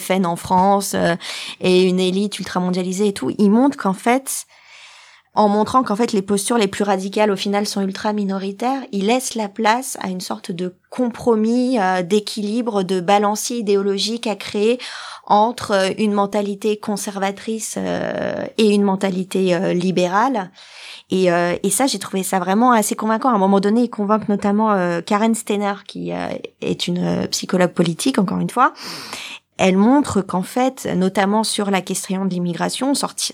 FN 0.00 0.26
en 0.26 0.36
France 0.36 0.94
et 1.62 1.84
une 1.84 1.98
élite 1.98 2.38
ultra 2.38 2.60
mondialisée 2.60 3.08
et 3.08 3.14
tout. 3.14 3.32
Il 3.38 3.50
montre 3.50 3.78
qu'en 3.78 3.94
fait 3.94 4.46
en 5.34 5.48
montrant 5.48 5.82
qu'en 5.82 5.96
fait 5.96 6.12
les 6.12 6.22
postures 6.22 6.58
les 6.58 6.68
plus 6.68 6.84
radicales 6.84 7.30
au 7.30 7.36
final 7.36 7.66
sont 7.66 7.80
ultra 7.80 8.12
minoritaires, 8.12 8.82
il 8.92 9.06
laisse 9.06 9.34
la 9.34 9.48
place 9.48 9.98
à 10.00 10.08
une 10.08 10.20
sorte 10.20 10.52
de 10.52 10.74
compromis, 10.94 11.76
euh, 11.80 12.02
d'équilibre, 12.02 12.84
de 12.84 13.00
balancier 13.00 13.58
idéologique 13.58 14.28
à 14.28 14.36
créer 14.36 14.78
entre 15.26 15.72
euh, 15.72 15.90
une 15.98 16.12
mentalité 16.12 16.76
conservatrice 16.76 17.74
euh, 17.78 18.44
et 18.58 18.70
une 18.70 18.84
mentalité 18.84 19.74
libérale. 19.74 20.52
Et, 21.10 21.26
et 21.26 21.70
ça, 21.70 21.86
j'ai 21.86 21.98
trouvé 21.98 22.22
ça 22.22 22.38
vraiment 22.38 22.72
assez 22.72 22.96
convaincant. 22.96 23.28
À 23.28 23.34
un 23.34 23.38
moment 23.38 23.60
donné, 23.60 23.82
il 23.82 23.90
convainc 23.90 24.28
notamment 24.28 25.00
Karen 25.02 25.34
Steiner, 25.34 25.74
qui 25.86 26.10
est 26.10 26.88
une 26.88 27.28
psychologue 27.28 27.72
politique, 27.72 28.18
encore 28.18 28.38
une 28.38 28.50
fois, 28.50 28.72
elle 29.56 29.76
montre 29.76 30.20
qu'en 30.20 30.42
fait, 30.42 30.86
notamment 30.96 31.44
sur 31.44 31.70
la 31.70 31.80
question 31.80 32.24
de 32.24 32.30
l'immigration, 32.30 32.92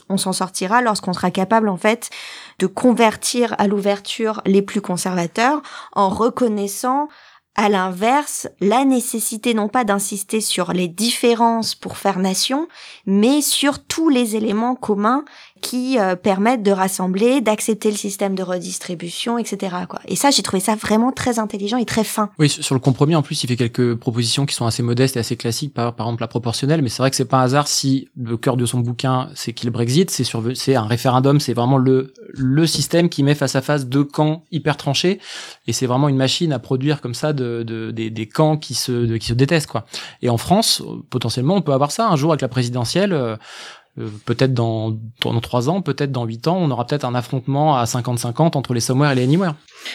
on 0.09 0.17
s'en 0.17 0.33
sortira 0.33 0.83
lorsqu'on 0.83 1.13
sera 1.13 1.31
capable 1.31 1.69
en 1.69 1.77
fait 1.77 2.11
de 2.59 2.67
convertir 2.67 3.55
à 3.59 3.67
l'ouverture 3.67 4.43
les 4.45 4.63
plus 4.63 4.81
conservateurs 4.81 5.63
en 5.93 6.09
reconnaissant 6.09 7.09
à 7.57 7.69
l'inverse, 7.69 8.49
la 8.61 8.85
nécessité 8.85 9.55
non 9.55 9.69
pas 9.69 9.85
d'insister 9.85 10.41
sur 10.41 10.73
les 10.73 10.89
différences 10.89 11.75
pour 11.75 11.97
faire 11.97 12.19
nation, 12.19 12.69
mais 13.07 13.43
sur 13.43 13.85
tous 13.85 14.09
les 14.09 14.37
éléments 14.37 14.77
communs 14.77 15.25
qui 15.61 15.99
euh, 15.99 16.17
permettent 16.17 16.63
de 16.63 16.71
rassembler, 16.71 17.41
d'accepter 17.41 17.91
le 17.91 17.97
système 17.97 18.35
de 18.35 18.43
redistribution, 18.43 19.39
etc. 19.39 19.77
Quoi. 19.89 20.01
Et 20.07 20.17
ça, 20.17 20.31
j'ai 20.31 20.43
trouvé 20.43 20.61
ça 20.61 20.75
vraiment 20.75 21.13
très 21.13 21.39
intelligent 21.39 21.77
et 21.77 21.85
très 21.85 22.05
fin. 22.05 22.31
Oui, 22.39 22.49
sur 22.49 22.75
le 22.75 22.81
compromis, 22.81 23.15
en 23.15 23.23
plus, 23.23 23.43
il 23.45 23.47
fait 23.47 23.57
quelques 23.57 23.95
propositions 23.97 24.47
qui 24.47 24.55
sont 24.55 24.67
assez 24.67 24.83
modestes 24.83 25.17
et 25.17 25.21
assez 25.21 25.37
classiques, 25.37 25.75
par, 25.75 25.89
exemple 25.89 26.21
la 26.23 26.29
proportionnelle, 26.29 26.83
mais 26.83 26.89
c'est 26.89 27.03
vrai 27.03 27.11
que 27.11 27.17
c'est 27.17 27.25
pas 27.25 27.39
un 27.39 27.43
hasard 27.43 27.69
si 27.69 28.09
le 28.17 28.37
cœur 28.37 28.57
de 28.57 28.67
son 28.67 28.81
bouquin, 28.81 29.29
c'est 29.35 29.53
qu'il 29.53 29.71
Brexit, 29.71 30.11
c'est 30.11 30.25
sur, 30.25 30.43
c'est 30.55 30.75
un 30.75 30.87
référendum, 30.87 31.41
c'est 31.41 31.55
vraiment 31.55 31.79
le, 31.79 32.13
le 32.35 32.67
système 32.67 33.09
qui 33.09 33.23
met 33.23 33.35
face 33.35 33.57
à 33.57 33.63
face 33.63 33.87
deux 33.87 34.05
camps 34.05 34.45
hyper 34.51 34.77
tranchés, 34.77 35.21
et 35.67 35.73
c'est 35.73 35.87
vraiment 35.87 36.09
une 36.09 36.17
machine 36.17 36.53
à 36.53 36.59
produire 36.59 37.01
comme 37.01 37.15
ça 37.15 37.33
de, 37.33 37.63
de 37.63 37.91
des, 37.91 38.27
camps 38.27 38.57
qui 38.57 38.75
se, 38.75 39.17
qui 39.17 39.27
se 39.27 39.35
détestent, 39.35 39.69
quoi. 39.69 39.87
Et 40.23 40.31
en 40.31 40.37
France, 40.37 40.83
potentiellement, 41.11 41.57
on 41.57 41.63
peut 41.63 41.73
avoir 41.73 41.91
ça 41.91 42.09
un 42.09 42.17
jour 42.17 42.33
avec 42.33 42.43
la 42.43 42.49
présidentielle. 42.49 43.13
Euh, 43.13 43.37
peut-être 44.25 44.55
dans, 44.55 44.97
dans 45.23 45.41
3 45.41 45.69
ans, 45.69 45.83
peut-être 45.83 46.13
dans 46.13 46.25
8 46.25 46.49
ans, 46.49 46.59
on 46.59 46.71
aura 46.71 46.87
peut-être 46.87 47.05
un 47.05 47.15
affrontement 47.15 47.77
à 47.77 47.85
50-50 47.85 48.57
entre 48.57 48.75
les 48.75 48.81
Somewhere 48.81 49.13
et 49.13 49.15
les 49.15 49.23
Anywhere. 49.25 49.55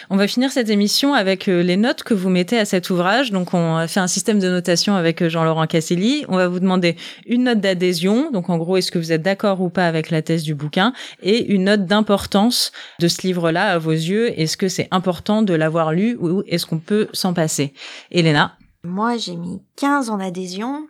On 0.10 0.18
va 0.18 0.28
finir 0.28 0.52
cette 0.52 0.70
émission 0.70 1.14
avec 1.14 1.48
euh, 1.48 1.62
les 1.62 1.78
notes 1.78 2.04
que 2.04 2.14
vous 2.14 2.30
mettez 2.30 2.58
à 2.58 2.66
cet 2.66 2.90
ouvrage. 2.90 3.32
Donc, 3.32 3.54
on 3.54 3.78
a 3.78 3.88
fait 3.88 4.00
un 4.00 4.08
système 4.08 4.40
de 4.40 4.50
notation 4.50 4.96
avec 4.96 5.22
euh, 5.22 5.30
Jean-Laurent 5.30 5.68
Casselli. 5.68 6.26
On 6.28 6.38
va 6.38 6.48
vous 6.48 6.60
demander 6.60 6.96
une 7.26 7.44
note 7.44 7.60
d'adhésion. 7.60 8.32
Donc, 8.32 8.50
en 8.50 8.58
gros, 8.58 8.78
est-ce 8.78 8.92
que 8.92 9.00
vous 9.00 9.12
êtes 9.12 9.22
d'accord 9.22 9.62
ou 9.62 9.70
pas 9.70 9.88
avec 9.88 10.10
la 10.10 10.22
thèse 10.22 10.44
du 10.44 10.56
bouquin? 10.56 10.94
Et 11.22 11.46
une 11.54 11.66
note 11.66 11.86
d'importance 11.86 12.72
de 13.00 13.08
ce 13.08 13.26
livre-là 13.26 13.72
à 13.72 13.78
vos 13.78 13.92
yeux. 13.92 14.40
Est-ce 14.40 14.58
que 14.58 14.68
c'est 14.68 14.88
important 14.92 15.42
de 15.42 15.54
l'avoir 15.54 15.94
lu 15.94 16.18
ou 16.20 16.44
est-ce 16.48 16.66
qu'on 16.66 16.80
peut 16.80 17.08
s'en 17.14 17.34
passer? 17.34 17.74
Elena? 18.12 18.58
Moi, 18.84 19.18
j'ai 19.18 19.36
mis 19.36 19.62
15 19.78 20.10
en 20.10 20.20
adhésion 20.20 20.88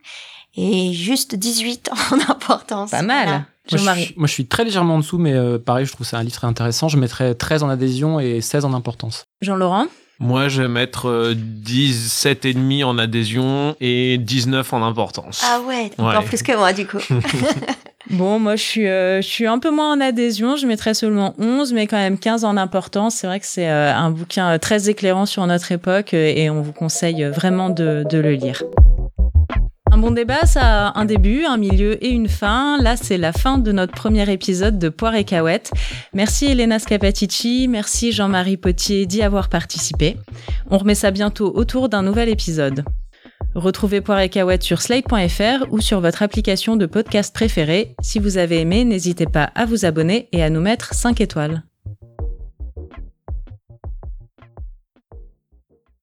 et 0.57 0.93
juste 0.93 1.35
18 1.35 1.89
en 2.11 2.31
importance. 2.31 2.91
Pas 2.91 3.01
mal. 3.01 3.45
Moi 3.71 3.95
je, 3.95 4.13
moi 4.15 4.27
je, 4.27 4.31
suis 4.31 4.45
très 4.45 4.63
légèrement 4.63 4.95
en 4.95 4.99
dessous, 4.99 5.17
mais 5.17 5.33
euh, 5.33 5.57
pareil, 5.57 5.85
je 5.85 5.91
trouve 5.91 6.05
c'est 6.05 6.15
un 6.15 6.23
livre 6.23 6.35
très 6.35 6.47
intéressant. 6.47 6.87
Je 6.87 6.97
mettrais 6.97 7.33
13 7.33 7.63
en 7.63 7.69
adhésion 7.69 8.19
et 8.19 8.41
16 8.41 8.63
en 8.65 8.73
importance. 8.73 9.25
Jean-Laurent 9.41 9.87
Moi, 10.19 10.49
je 10.49 10.61
vais 10.61 10.67
mettre 10.67 11.33
17 11.35 12.45
et 12.45 12.53
demi 12.53 12.83
en 12.83 12.99
adhésion 12.99 13.75
et 13.81 14.19
19 14.19 14.71
en 14.71 14.83
importance. 14.85 15.41
Ah 15.43 15.61
ouais, 15.67 15.91
encore 15.97 16.25
plus 16.25 16.43
que 16.43 16.55
moi 16.55 16.73
du 16.73 16.85
coup. 16.85 16.99
Bon, 18.11 18.39
moi, 18.39 18.55
je 18.55 18.61
suis, 18.61 18.87
euh, 18.87 19.21
je 19.21 19.27
suis 19.27 19.47
un 19.47 19.57
peu 19.57 19.71
moins 19.71 19.93
en 19.93 19.99
adhésion. 19.99 20.55
Je 20.55 20.67
mettrais 20.67 20.93
seulement 20.93 21.33
11, 21.39 21.73
mais 21.73 21.87
quand 21.87 21.97
même 21.97 22.19
15 22.19 22.45
en 22.45 22.57
importance. 22.57 23.15
C'est 23.15 23.27
vrai 23.27 23.39
que 23.39 23.45
c'est 23.45 23.69
euh, 23.69 23.93
un 23.93 24.11
bouquin 24.11 24.51
euh, 24.51 24.57
très 24.57 24.89
éclairant 24.89 25.25
sur 25.25 25.45
notre 25.47 25.71
époque 25.71 26.13
et 26.13 26.49
on 26.49 26.61
vous 26.61 26.73
conseille 26.73 27.23
vraiment 27.23 27.69
de, 27.69 28.05
de 28.07 28.17
le 28.19 28.33
lire. 28.33 28.63
Un 29.95 29.99
bon 29.99 30.11
débat, 30.11 30.45
ça 30.45 30.89
a 30.89 30.99
un 30.99 31.05
début, 31.05 31.45
un 31.45 31.55
milieu 31.55 32.03
et 32.03 32.09
une 32.09 32.27
fin. 32.27 32.77
Là, 32.81 32.97
c'est 32.97 33.17
la 33.17 33.31
fin 33.31 33.57
de 33.57 33.71
notre 33.71 33.93
premier 33.93 34.29
épisode 34.29 34.77
de 34.77 34.89
Poire 34.89 35.15
et 35.15 35.23
Cahouette. 35.23 35.71
Merci 36.11 36.47
Elena 36.47 36.79
Scapatici, 36.79 37.69
merci 37.69 38.11
Jean-Marie 38.11 38.57
Potier 38.57 39.05
d'y 39.05 39.21
avoir 39.21 39.47
participé. 39.47 40.17
On 40.69 40.79
remet 40.79 40.95
ça 40.95 41.11
bientôt 41.11 41.49
autour 41.55 41.87
d'un 41.87 42.03
nouvel 42.03 42.27
épisode. 42.27 42.83
Retrouvez 43.53 44.01
Poire 44.01 44.19
et 44.19 44.27
Cahouette 44.27 44.63
sur 44.63 44.81
slate.fr 44.81 45.71
ou 45.71 45.79
sur 45.79 46.01
votre 46.01 46.23
application 46.23 46.75
de 46.75 46.87
podcast 46.87 47.33
préférée. 47.33 47.95
Si 48.01 48.19
vous 48.19 48.37
avez 48.37 48.59
aimé, 48.59 48.83
n'hésitez 48.83 49.27
pas 49.27 49.49
à 49.55 49.65
vous 49.65 49.85
abonner 49.85 50.27
et 50.33 50.43
à 50.43 50.49
nous 50.49 50.59
mettre 50.59 50.93
5 50.93 51.21
étoiles. 51.21 51.63